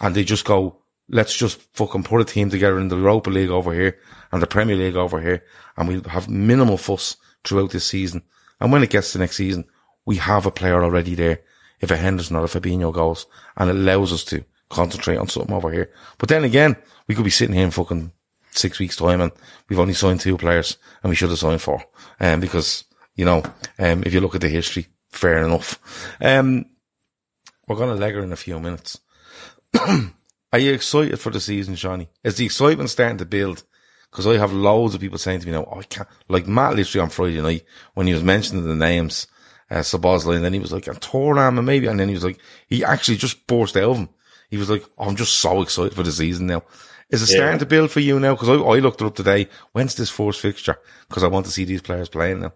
[0.00, 3.50] And they just go, let's just fucking put a team together in the Europa League
[3.50, 3.98] over here
[4.30, 5.44] and the Premier League over here,
[5.76, 8.22] and we'll have minimal fuss throughout this season.
[8.60, 9.64] And when it gets to next season,
[10.06, 11.40] we have a player already there.
[11.82, 13.26] If a Henderson or a Fabinho goes,
[13.56, 15.92] and it allows us to concentrate on something over here.
[16.18, 16.76] But then again,
[17.06, 18.12] we could be sitting here in fucking
[18.50, 19.32] six weeks time and
[19.68, 21.82] we've only signed two players and we should have signed four.
[22.20, 23.42] Um, because, you know,
[23.78, 25.78] um, if you look at the history, fair enough.
[26.20, 26.66] Um,
[27.68, 29.00] we're going to leg her in a few minutes.
[30.52, 32.08] Are you excited for the season, Johnny?
[32.24, 33.64] Is the excitement starting to build?
[34.10, 36.76] Because I have loads of people saying to me now, oh, I can't, like Matt
[36.76, 37.64] literally on Friday night
[37.94, 39.26] when he was mentioning the names,
[39.72, 42.14] uh, Szoboszlai, and then he was like, I a Thuram and maybe, and then he
[42.14, 44.08] was like, he actually just burst out of him.
[44.50, 46.62] He was like, oh, I'm just so excited for the season now.
[47.08, 47.36] Is it yeah.
[47.36, 48.34] starting to build for you now?
[48.34, 49.48] Because I, I looked it up today.
[49.72, 50.76] When's this first fixture?
[51.08, 52.52] Because I want to see these players playing now.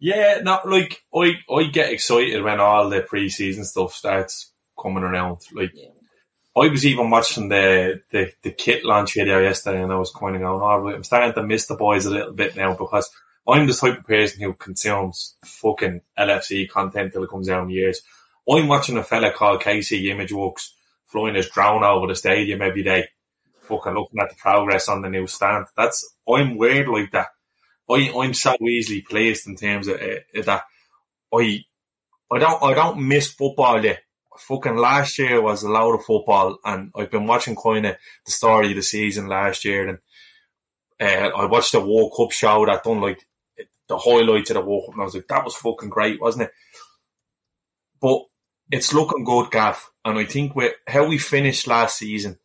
[0.00, 5.38] Yeah, not like I I get excited when all the preseason stuff starts coming around.
[5.52, 5.88] Like yeah.
[6.56, 10.36] I was even watching the, the the kit launch video yesterday, and I was kind
[10.36, 13.10] of going, "All right, I'm starting to miss the boys a little bit now because
[13.48, 18.02] I'm the type of person who consumes fucking LFC content till it comes in years.
[18.48, 20.68] I'm watching a fella called Casey Imageworks
[21.06, 23.08] flying his drone over the stadium every day,
[23.62, 25.66] fucking looking at the progress on the new stand.
[25.76, 27.28] That's I'm weird like that.
[27.90, 30.62] I I'm so easily placed in terms of uh, that.
[31.32, 31.64] I
[32.30, 34.00] I don't I don't miss football yet.
[34.36, 38.30] Fucking last year was a lot of football, and I've been watching kind of the
[38.30, 39.98] story of the season last year, and
[41.00, 43.26] uh, I watched the World Cup show that done like
[43.88, 46.44] the highlights of the walk Cup, and I was like, that was fucking great, wasn't
[46.44, 46.52] it?
[48.00, 48.22] But
[48.70, 49.90] it's looking good, Gaff.
[50.04, 52.38] And I think with how we finished last season,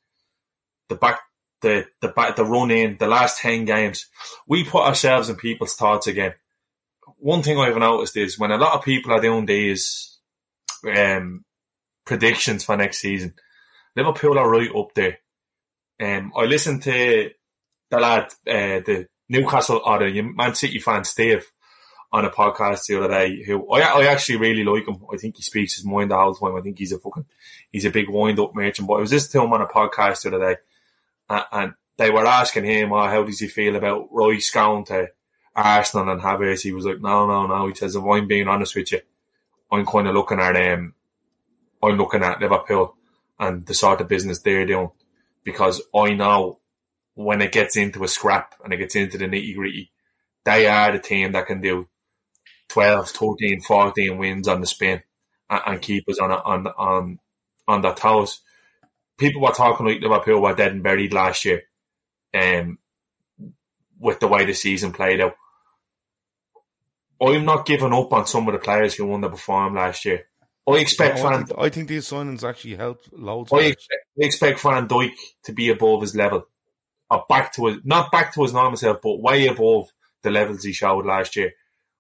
[0.90, 1.20] the back,
[1.62, 4.08] the the back, the run in, the last ten games,
[4.48, 6.34] we put ourselves in people's thoughts again.
[7.18, 10.18] One thing I've noticed is when a lot of people are doing these
[10.86, 11.46] um,
[12.06, 13.34] predictions for next season,
[13.96, 15.20] Liverpool are right up there.
[16.02, 17.32] Um, I listened to
[17.90, 21.52] the lad, uh, the Newcastle or the Man City fan Steve
[22.12, 25.04] on a podcast the other day who I, I actually really like him.
[25.12, 26.56] I think he speaks his mind the whole time.
[26.56, 27.26] I think he's a fucking,
[27.72, 28.88] he's a big wind up merchant.
[28.88, 30.62] But I was listening to him on a podcast the other day
[31.28, 35.10] and, and they were asking him, oh, how does he feel about Rice going to
[35.56, 36.62] Arsenal and Havertz?
[36.62, 37.68] He was like, no, no, no.
[37.68, 39.02] He says, if I'm being honest with you,
[39.72, 40.94] I'm kind of looking at, um,
[41.82, 42.96] I'm looking at Liverpool
[43.40, 44.90] and the sort of business they're doing
[45.44, 46.60] because I know
[47.16, 49.92] when it gets into a scrap and it gets into the nitty gritty,
[50.46, 51.88] they are the team that can do
[52.70, 55.02] 12, 13, 14 wins on the spin
[55.50, 57.20] and, and keep us on on on
[57.68, 58.40] on their toes.
[59.18, 61.64] People were talking like Liverpool were dead and buried last year,
[62.34, 62.80] um,
[64.00, 65.36] with the way the season played out.
[67.22, 70.26] I'm not giving up on some of the players who won the underperformed last year.
[70.68, 71.46] I expect no, I Van.
[71.46, 73.52] Think, I think these signings actually helped loads.
[73.54, 76.48] I expect, I expect Van Dijk to be above his level,
[77.14, 79.92] or back to his not back to his normal self, but way above
[80.24, 81.54] the levels he showed last year.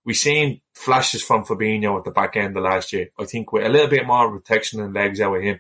[0.05, 3.09] We've seen flashes from Fabinho at the back end of last year.
[3.17, 5.59] I think with a little bit more protection and legs out of him,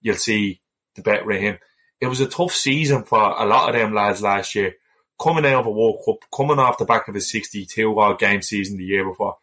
[0.00, 0.60] you'll see
[0.94, 1.58] the better of him.
[2.00, 4.74] It was a tough season for a lot of them lads last year.
[5.20, 8.78] Coming out of a World Cup, coming off the back of a 62 game season
[8.78, 9.36] the year before.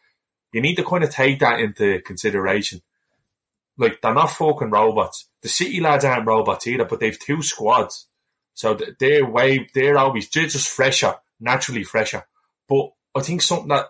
[0.52, 2.82] You need to kind of take that into consideration.
[3.78, 5.26] Like, they're not fucking robots.
[5.42, 8.08] The City lads aren't robots either, but they've two squads.
[8.58, 12.24] So they're way, they're always, they're just fresher, naturally fresher.
[12.68, 13.86] But I think something that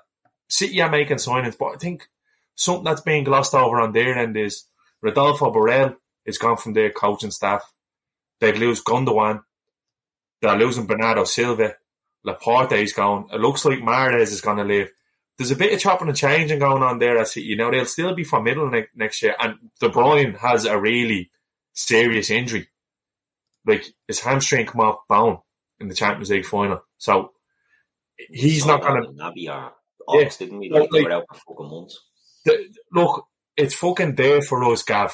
[0.49, 2.09] City are making signings, but I think
[2.55, 4.65] something that's being glossed over on their end is
[5.01, 5.95] Rodolfo Borrell
[6.26, 7.72] is gone from their coaching staff.
[8.41, 9.41] They've lose Gundogan.
[10.41, 11.78] They're losing Bernardo Silva.
[12.26, 13.30] Laporte is gone.
[13.32, 14.89] It looks like Mahrez is going to leave.
[15.38, 17.18] There's a bit of chopping and changing going on there.
[17.18, 17.41] I see.
[17.41, 19.34] You know, they'll still be for middle ne- next year.
[19.39, 21.30] And De Bruyne has a really
[21.72, 22.68] serious injury.
[23.68, 25.39] Like his hamstring come off bone
[25.80, 26.82] in the Champions League final.
[26.97, 27.32] So
[28.30, 29.72] he's oh, not going to.
[30.07, 30.70] Ox, didn't we?
[30.70, 31.99] Like, they were out for fucking months.
[32.45, 35.13] The, look, it's fucking there for us, Gav.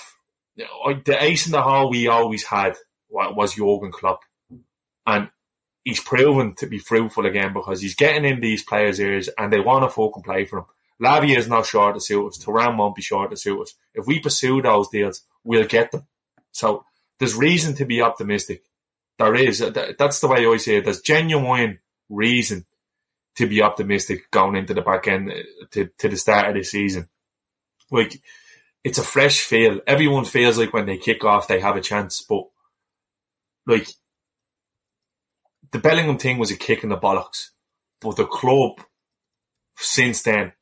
[0.56, 2.76] The ace in the hole we always had
[3.10, 4.20] was Jurgen Klopp.
[5.08, 5.30] And
[5.84, 9.60] he's proven to be fruitful again because he's getting in these players' ears and they
[9.60, 10.66] want to fucking play for him.
[11.01, 12.38] Lavia is not sure to suit us.
[12.38, 13.74] Thuram won't be sure to suit us.
[13.95, 16.08] If we pursue those deals, we'll get them.
[16.51, 16.86] So
[17.20, 18.64] there's reason to be optimistic.
[19.20, 19.59] There is.
[19.97, 20.86] That's the way I see it.
[20.86, 22.66] There's genuine reason
[23.36, 26.64] to be optimistic going into the back end uh, to, to the start of the
[26.64, 27.07] season.
[27.89, 28.22] Like,
[28.84, 29.80] it's a fresh feel.
[29.88, 32.45] Everyone feels like when they kick off, they have a chance, but
[33.66, 33.88] like,
[35.72, 37.49] the Bellingham thing was a kick in the bollocks,
[38.01, 38.80] but the club
[39.78, 40.53] since then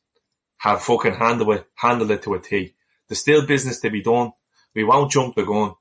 [0.59, 2.73] have fucking handled it, handled it to a T.
[3.09, 4.31] There's still business to be done.
[4.73, 5.73] We won't jump the gun,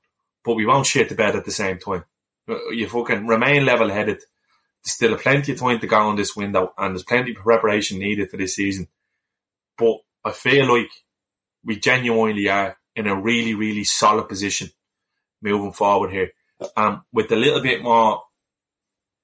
[0.43, 2.03] but we won't shit the bed at the same time.
[2.49, 4.17] Uh, you fucking remain level headed.
[4.83, 7.99] There's still plenty of time to go on this window, and there's plenty of preparation
[7.99, 8.87] needed for this season.
[9.77, 10.89] But I feel like
[11.63, 14.69] we genuinely are in a really, really solid position
[15.41, 16.31] moving forward here.
[16.75, 18.21] Um, with a little bit more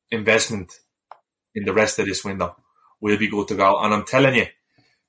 [0.09, 0.73] investment
[1.53, 2.55] in the rest of this window,
[3.01, 3.79] we'll be good to go.
[3.79, 4.45] And I'm telling you,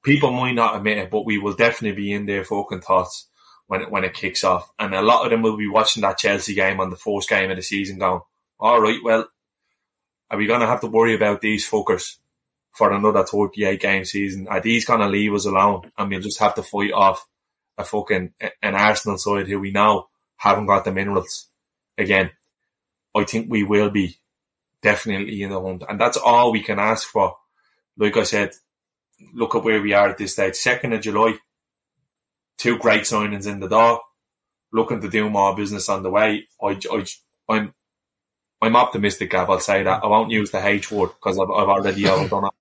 [0.02, 3.27] people might not admit it, but we will definitely be in their fucking thoughts
[3.68, 4.72] when it, when it kicks off.
[4.78, 7.50] And a lot of them will be watching that Chelsea game on the first game
[7.50, 8.22] of the season going,
[8.58, 9.28] all right, well,
[10.30, 12.16] are we going to have to worry about these fuckers
[12.72, 14.48] for another 38 game season?
[14.48, 17.26] Are these going to leave us alone and we'll just have to fight off
[17.76, 20.06] a fucking, an Arsenal side who we now
[20.36, 21.46] haven't got the minerals
[21.96, 22.30] again?
[23.14, 24.16] I think we will be
[24.82, 25.84] definitely in the hunt.
[25.88, 27.36] And that's all we can ask for.
[27.98, 28.52] Like I said,
[29.34, 30.54] look at where we are at this stage.
[30.54, 31.34] Second of July,
[32.58, 34.00] two great signings in the door,
[34.72, 36.46] looking to do more business on the way.
[36.62, 37.04] I, I,
[37.48, 37.72] I'm,
[38.60, 39.48] I'm optimistic, Gav.
[39.48, 40.04] I'll say that.
[40.04, 42.52] I won't use the H word because I've, I've already done it.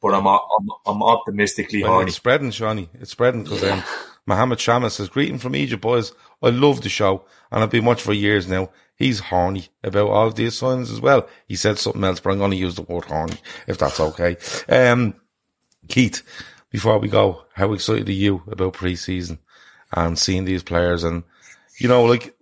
[0.00, 2.08] But I'm, I'm, I'm optimistically well, horny.
[2.08, 2.88] It's spreading, Shawnee.
[3.00, 3.82] It's spreading because um,
[4.26, 6.12] Mohammed Shamas says, greeting from Egypt, boys.
[6.42, 8.70] I love the show and I've been watching for years now.
[8.94, 11.28] He's horny about all of these signs as well.
[11.46, 14.36] He said something else, but I'm going to use the word horny if that's okay.
[14.68, 15.14] Um,
[15.88, 16.22] Keith,
[16.70, 19.38] before we go, how excited are you about preseason
[19.92, 21.04] and seeing these players?
[21.04, 21.24] And,
[21.78, 22.36] you know, like,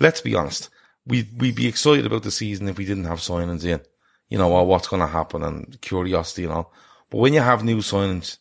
[0.00, 0.70] let's be honest,
[1.06, 3.80] we, we'd be excited about the season if we didn't have signings in,
[4.28, 6.72] you know, or what's going to happen and curiosity and all.
[7.10, 8.38] But when you have new signings,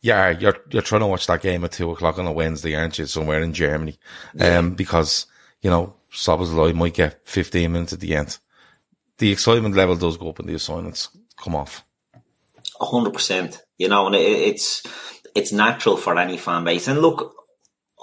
[0.00, 2.98] yeah, you're, you're trying to watch that game at two o'clock on a Wednesday, aren't
[2.98, 3.06] you?
[3.06, 3.98] Somewhere in Germany.
[4.34, 4.58] Yeah.
[4.58, 5.26] Um, because,
[5.60, 8.38] you know, Szoboszlai might get 15 minutes at the end.
[9.18, 11.84] The excitement level does go up and the assignments come off.
[12.80, 13.62] hundred percent.
[13.78, 14.82] You know, and it, it's,
[15.34, 16.88] it's natural for any fan base.
[16.88, 17.34] And look,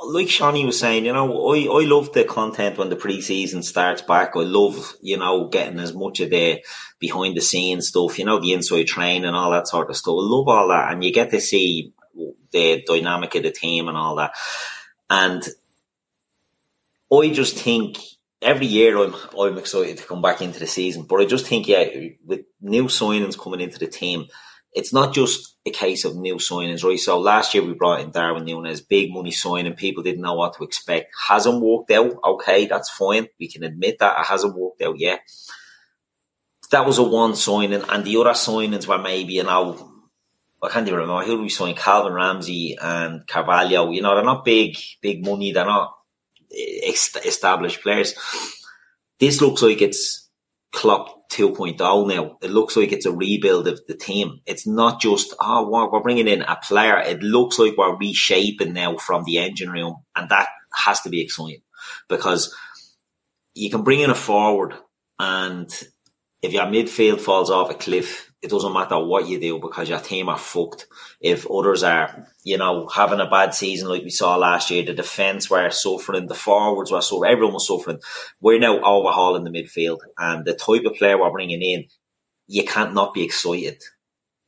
[0.03, 4.01] like Shawnee was saying, you know, I, I love the content when the preseason starts
[4.01, 4.31] back.
[4.35, 6.63] I love, you know, getting as much of the
[6.99, 10.13] behind the scenes stuff, you know, the inside train and all that sort of stuff.
[10.13, 10.91] I love all that.
[10.91, 11.93] And you get to see
[12.51, 14.31] the dynamic of the team and all that.
[15.09, 15.43] And
[17.11, 17.97] I just think
[18.41, 21.03] every year I'm I'm excited to come back into the season.
[21.03, 21.85] But I just think, yeah,
[22.25, 24.25] with new signings coming into the team,
[24.75, 26.99] it's not just a case of new signings, right?
[26.99, 29.73] So last year we brought in Darwin Núñez, big money signing.
[29.73, 31.11] People didn't know what to expect.
[31.27, 32.13] Hasn't worked out.
[32.23, 33.27] Okay, that's fine.
[33.39, 35.21] We can admit that it hasn't worked out yet.
[36.71, 40.03] That was a one signing, and the other signings were maybe, you know,
[40.61, 43.91] I can't even remember who we signed, Calvin Ramsey and Carvalho.
[43.91, 45.51] You know, they're not big, big money.
[45.53, 45.95] They're not
[46.51, 46.91] eh,
[47.23, 48.13] established players.
[49.19, 50.24] This looks like it's
[50.75, 52.37] Klopp 2.0 now.
[52.41, 54.41] It looks like it's a rebuild of the team.
[54.45, 56.99] It's not just, oh, we're bringing in a player.
[56.99, 59.95] It looks like we're reshaping now from the engine room.
[60.15, 61.61] And that has to be exciting
[62.09, 62.55] because
[63.53, 64.75] you can bring in a forward
[65.17, 65.71] and
[66.41, 69.99] if your midfield falls off a cliff, it doesn't matter what you do because your
[69.99, 70.85] team are fucked.
[71.19, 74.93] If others are, you know, having a bad season like we saw last year, the
[74.93, 77.99] defence were suffering, the forwards were suffering, everyone was suffering.
[78.39, 81.85] We're now overhauling the midfield and the type of player we're bringing in,
[82.45, 83.81] you can't not be excited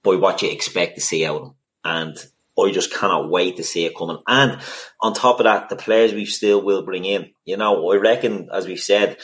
[0.03, 1.55] by what you expect to see out of them.
[1.83, 2.17] And
[2.59, 4.19] I just cannot wait to see it coming.
[4.27, 4.59] And
[5.01, 8.49] on top of that, the players we still will bring in, you know, I reckon,
[8.53, 9.17] as we've said,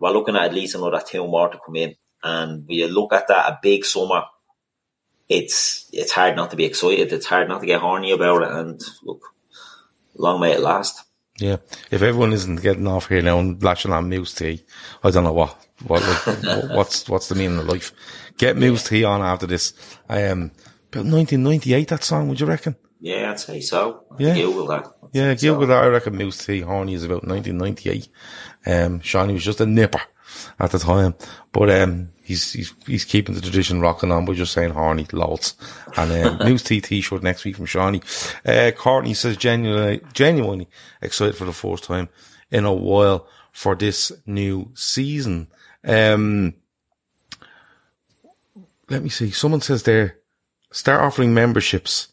[0.00, 1.96] we're looking at at least another two more to come in
[2.26, 4.24] and we look at that a big summer,
[5.28, 7.12] it's it's hard not to be excited.
[7.12, 8.50] It's hard not to get horny about it.
[8.50, 9.22] And look,
[10.16, 11.02] long may it last.
[11.38, 11.56] Yeah,
[11.90, 14.64] if everyone isn't getting off here now and lashing on Mousse T,
[15.04, 17.92] I don't know what what like, what's what's the meaning of life.
[18.38, 19.72] Get Mousse T on after this.
[20.08, 20.50] Um,
[20.88, 22.76] about 1998, that song, would you reckon?
[23.00, 24.04] Yeah, I'd say so.
[24.18, 24.34] Yeah.
[24.34, 24.86] Google that.
[24.86, 25.66] I'd Yeah, Google so.
[25.66, 25.84] that.
[25.84, 26.60] I reckon Mousse T.
[26.60, 28.08] Horny is about 1998.
[28.66, 30.00] Um, Shawnee was just a nipper
[30.58, 31.14] at the time,
[31.52, 35.54] but um, he's he's he's keeping the tradition rocking on by just saying horny lots.
[35.96, 38.02] And um, Mousse T T-shirt next week from Shawnee.
[38.44, 40.68] Uh, Courtney says genuinely genuinely
[41.02, 42.08] excited for the first time
[42.50, 45.48] in a while for this new season.
[45.84, 46.54] Um,
[48.88, 49.30] let me see.
[49.30, 50.18] Someone says there,
[50.70, 52.08] start offering memberships.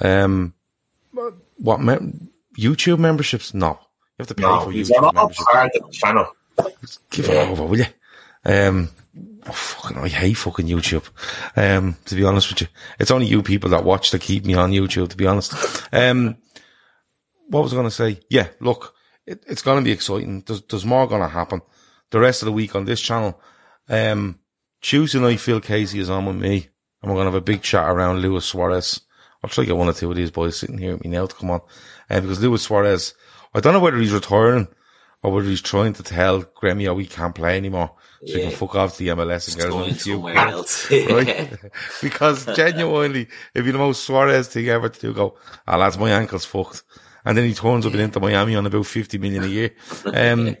[0.00, 0.54] Um,
[1.58, 3.52] what mem- YouTube memberships?
[3.54, 3.78] No, you
[4.20, 5.44] have to pay No, for YouTube membership.
[5.46, 6.26] part of the channel.
[7.10, 7.86] Give it over, will you?
[8.44, 8.88] Um,
[9.46, 11.08] oh, fucking, I hate fucking YouTube.
[11.56, 12.66] Um, to be honest with you,
[12.98, 15.10] it's only you people that watch that keep me on YouTube.
[15.10, 15.54] To be honest,
[15.92, 16.36] um,
[17.48, 18.20] what was I going to say?
[18.28, 18.94] Yeah, look,
[19.26, 20.42] it, it's going to be exciting.
[20.46, 21.62] There's, there's more going to happen.
[22.10, 23.40] The rest of the week on this channel,
[23.88, 24.38] um,
[24.80, 26.68] Tuesday night, Phil Casey is on with me,
[27.00, 29.00] and we're going to have a big chat around Luis Suarez.
[29.42, 31.26] I'll try to get one or two of these boys sitting here with me now
[31.26, 31.60] to come on,
[32.10, 33.14] uh, because Luis Suarez,
[33.54, 34.68] I don't know whether he's retiring
[35.22, 37.92] or whether he's trying to tell Gremio he can't play anymore,
[38.26, 38.48] so he Yeah.
[38.48, 40.90] can fuck off to the MLS and get another few somewhere else.
[40.90, 41.58] right?
[42.02, 46.10] because genuinely, if you're the most Suarez thing ever to do, go, ah, lads, my
[46.10, 46.82] ankle's fucked.
[47.24, 49.70] And then he turns up into Miami on about 50 million a year.
[50.06, 50.56] Um,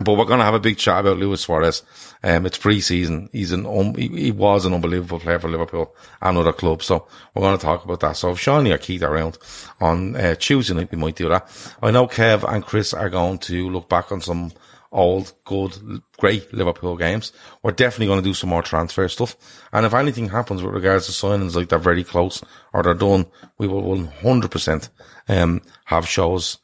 [0.00, 1.82] but we're going to have a big chat about Luis Suarez.
[2.22, 3.28] Um, it's pre-season.
[3.32, 6.86] He's an, um, he, he was an unbelievable player for Liverpool and other clubs.
[6.86, 8.16] So we're going to talk about that.
[8.16, 9.38] So if Shawnee or Keith around
[9.80, 11.48] on uh, Tuesday night, we might do that.
[11.82, 14.52] I know Kev and Chris are going to look back on some
[14.92, 15.72] old, good,
[16.18, 17.32] great Liverpool games.
[17.62, 19.36] We're definitely going to do some more transfer stuff.
[19.72, 22.42] And if anything happens with regards to signings, like they're very close
[22.72, 23.26] or they're done,
[23.58, 24.88] we will 100%
[25.28, 26.58] um, have shows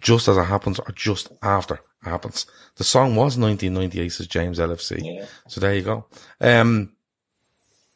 [0.00, 2.46] just as it happens or just after happens.
[2.76, 5.00] The song was 1998, says James LFC.
[5.02, 5.26] Yeah.
[5.48, 6.06] So there you go.
[6.40, 6.92] Um,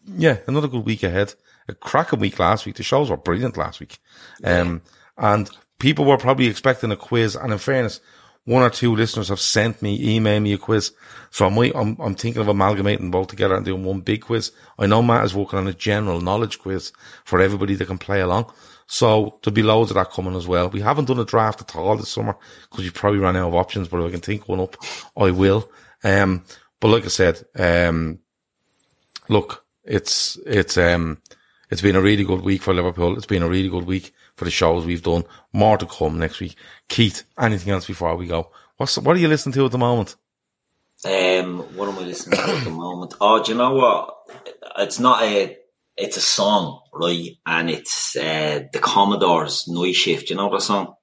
[0.06, 1.34] yeah, another good week ahead.
[1.68, 2.76] A cracking week last week.
[2.76, 3.98] The shows were brilliant last week.
[4.42, 4.82] Um,
[5.16, 5.48] and
[5.78, 7.34] people were probably expecting a quiz.
[7.36, 8.00] And in fairness,
[8.44, 10.92] one or two listeners have sent me, email me a quiz.
[11.30, 14.52] So I might, I'm, I'm thinking of amalgamating both together and doing one big quiz.
[14.78, 16.92] I know Matt is working on a general knowledge quiz
[17.24, 18.52] for everybody that can play along.
[18.86, 20.68] So there'll be loads of that coming as well.
[20.68, 22.36] We haven't done a draft at all this summer
[22.68, 24.76] because you've probably run out of options, but if I can think one up,
[25.16, 25.70] I will.
[26.02, 26.44] Um,
[26.80, 28.18] but like I said, um,
[29.30, 31.22] look, it's, it's, um,
[31.70, 33.16] it's been a really good week for Liverpool.
[33.16, 35.24] It's been a really good week for the shows we've done.
[35.52, 36.56] More to come next week.
[36.88, 38.50] Keith, anything else before we go?
[38.76, 40.16] What's, what are you listening to at the moment?
[41.04, 43.14] Um, what am I listening to at the moment?
[43.20, 44.14] Oh, do you know what?
[44.78, 45.58] It's not a.
[45.96, 47.28] It's a song, right?
[47.46, 50.26] And it's uh, the Commodores Night Shift.
[50.26, 50.94] Do you know that song?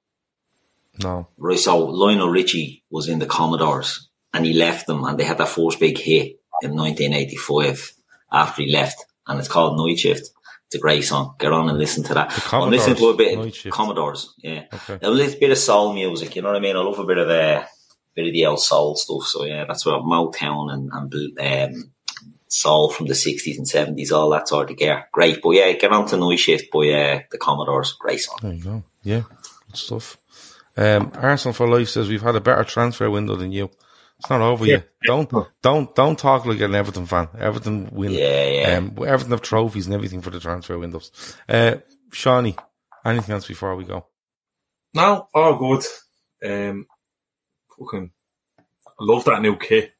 [1.02, 1.28] No.
[1.38, 1.58] Right.
[1.58, 5.46] So Lionel Richie was in the Commodores, and he left them, and they had their
[5.46, 7.92] first big hit in 1985
[8.30, 10.30] after he left, and it's called Night Shift.
[10.72, 11.34] It's a great song.
[11.38, 12.50] Get on and listen to that.
[12.50, 13.74] I'm listening to a bit Shift.
[13.76, 14.32] Commodores.
[14.38, 14.98] Yeah, Okay.
[15.02, 16.34] a little bit of soul music.
[16.34, 16.76] You know what I mean?
[16.76, 17.62] I love a bit of uh,
[18.14, 19.24] bit of the old soul stuff.
[19.24, 21.90] So yeah, that's what Motown and, and um,
[22.48, 25.08] soul from the sixties and seventies, all that sort of gear.
[25.12, 27.92] Great, but yeah, get on to Night Shift by uh, the Commodores.
[28.00, 28.38] Great song.
[28.40, 28.82] There you go.
[29.02, 29.22] Yeah.
[29.66, 30.16] Good stuff.
[30.74, 33.68] Um, Arsenal for Life says we've had a better transfer window than you.
[34.22, 34.88] It's not over yet.
[35.04, 35.28] Don't,
[35.62, 37.26] don't, don't talk like an Everton fan.
[37.36, 38.12] Everton win.
[38.12, 38.76] Yeah, yeah.
[38.76, 41.10] Um, Everton have trophies and everything for the transfer windows.
[41.48, 41.76] Uh,
[42.12, 42.54] Shawnee,
[43.04, 44.06] anything else before we go?
[44.94, 45.84] No, all good.
[46.48, 46.86] Um,
[47.76, 48.12] fucking,
[48.86, 49.92] I love that new kit.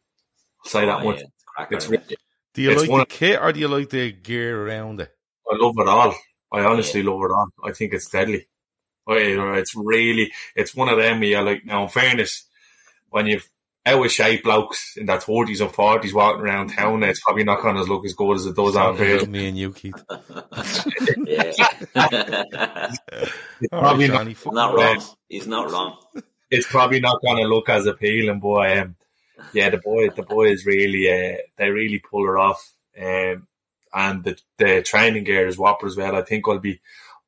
[0.64, 1.16] I'll say that Oh, much.
[1.18, 2.00] yeah, it's a cracker, It's isn't it?
[2.06, 2.16] really,
[2.54, 5.10] Do you It's like one the kit or do you like the gear around it?
[5.50, 6.14] I love it all.
[6.52, 7.48] I honestly love it all.
[7.64, 8.46] I think it's deadly.
[9.08, 9.14] I,
[9.58, 11.24] it's really, it's one of them.
[11.24, 11.82] Yeah, like now.
[11.82, 12.46] In fairness,
[13.10, 13.48] when you've
[13.84, 17.62] out of shape blokes in their forties and forties walking around town, it's probably not
[17.62, 20.04] going to look as good as it does on Sounds like me and you, Keith.
[21.26, 21.58] It's
[23.70, 24.54] probably right, not, Shawnee.
[24.54, 25.02] not wrong.
[25.28, 25.96] He's not wrong.
[26.50, 28.96] it's probably not going to look as appealing, but um,
[29.52, 32.72] yeah, the boy, the boys really, uh, they really pull her off.
[33.00, 33.48] Um,
[33.94, 36.16] and the the training gear is whopper as well.
[36.16, 36.80] I think I'll be,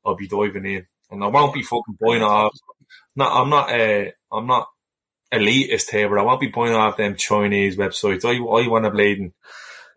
[0.05, 2.57] I'll be diving in, and I won't be fucking buying off.
[3.15, 3.69] No, I'm not.
[3.69, 4.67] Uh, I'm not
[5.37, 8.25] elitist here, but I won't be buying off them Chinese websites.
[8.25, 9.33] I I want to bleeding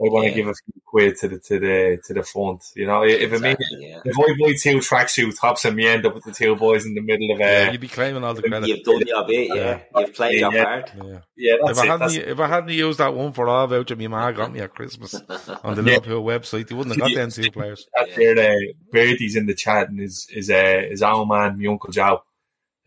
[0.01, 0.37] I want to Yeah.
[0.37, 2.61] give a few quid to the to the to the fund.
[2.77, 4.01] You know, if it means Exactly, yeah.
[4.05, 6.95] if I buy two tracksuit tops and me end up with the two boys in
[6.95, 8.69] the middle of Yeah, uh, you'd be claiming all the credit.
[8.69, 9.81] You've done your bit, yeah.
[9.97, 10.65] You've played your Yeah.
[10.65, 10.91] part.
[11.05, 11.19] Yeah.
[11.37, 11.89] yeah, If I it.
[11.89, 14.73] hadn't, if I hadn't used that one for all voucher, my ma got me at
[14.73, 15.15] Christmas
[15.65, 15.95] on the Yeah.
[15.97, 16.69] Liverpool website.
[16.69, 17.89] They wouldn't have got them two players.
[17.97, 18.53] that's there.
[18.53, 18.57] Uh,
[18.93, 22.23] Birdie's in the chat and his his uh, his old man, my uncle Joe,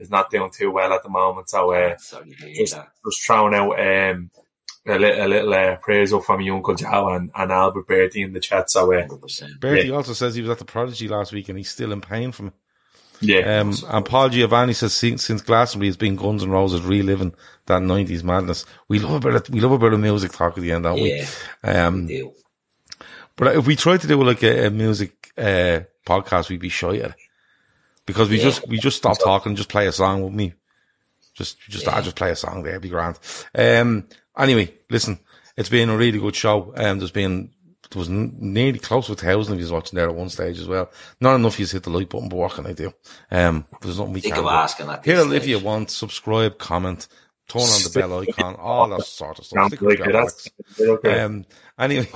[0.01, 1.49] is not doing too well at the moment.
[1.49, 2.75] So uh, Sorry just
[3.05, 4.31] just throwing out um,
[4.87, 8.23] a little, a little uh, praise up from your uncle Joe and, and Albert Birdie
[8.23, 8.69] in the chat.
[8.71, 9.59] So uh, 100%.
[9.59, 12.31] Bertie also says he was at the Prodigy last week and he's still in pain
[12.31, 12.53] from it.
[13.21, 17.35] yeah, Um, and Paul Giovanni says since, since Glastonbury has been Guns and Roses reliving
[17.67, 18.65] that nineties madness.
[18.87, 20.85] We love a bit of, we love a bit of music talk at the end,
[20.85, 21.25] don't Yeah,
[21.63, 21.69] we?
[21.69, 22.33] Um, deal.
[23.35, 26.97] but if we tried to do like a, a music uh, podcast, we'd be shy
[26.97, 27.15] at it
[28.05, 28.43] because we Yeah.
[28.43, 30.53] just we just stop talking, just play a song with me.
[31.35, 33.17] Just just I just play a song there, be grand.
[33.55, 35.19] Um, anyway, listen,
[35.57, 36.73] it's been a really good show.
[36.75, 37.51] Um, there's been
[37.89, 40.59] there was n- nearly close to a thousand of you watching there at one stage
[40.59, 40.89] as well.
[41.19, 42.93] Not enough you hit the like button, but what can I do?
[43.31, 44.55] Um, there's nothing we Think can of do.
[44.55, 47.07] asking at Hit this if you want, subscribe, comment,
[47.49, 49.67] turn on the bell icon, all that sort of stuff.
[49.67, 50.11] Stick like it.
[50.13, 50.47] That's
[50.79, 51.19] okay.
[51.19, 51.45] um,
[51.81, 52.07] anyway,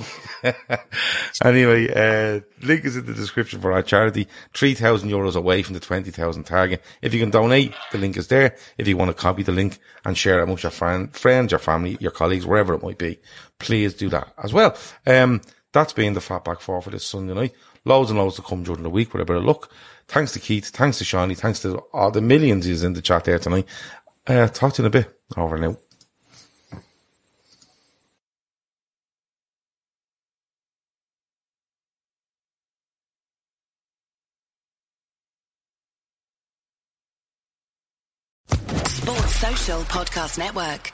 [1.44, 4.28] anyway, uh, link is in the description for our charity.
[4.54, 6.82] 3,000 euros away from the 20,000 target.
[7.02, 8.56] If you can donate, the link is there.
[8.78, 11.58] If you want to copy the link and share it amongst your friend, friends, your
[11.58, 13.18] family, your colleagues, wherever it might be,
[13.58, 14.76] please do that as well.
[15.06, 15.42] Um,
[15.72, 17.54] that's been the Fatback 4 for this Sunday night.
[17.84, 19.70] Loads and loads to come during the week with a bit of luck.
[20.08, 20.68] Thanks to Keith.
[20.68, 21.34] Thanks to Shawnee.
[21.34, 23.66] Thanks to all the millions who's in the chat there tonight.
[24.26, 25.20] Uh, talk to you in a bit.
[25.36, 25.76] Over now.
[39.88, 40.92] Podcast Network.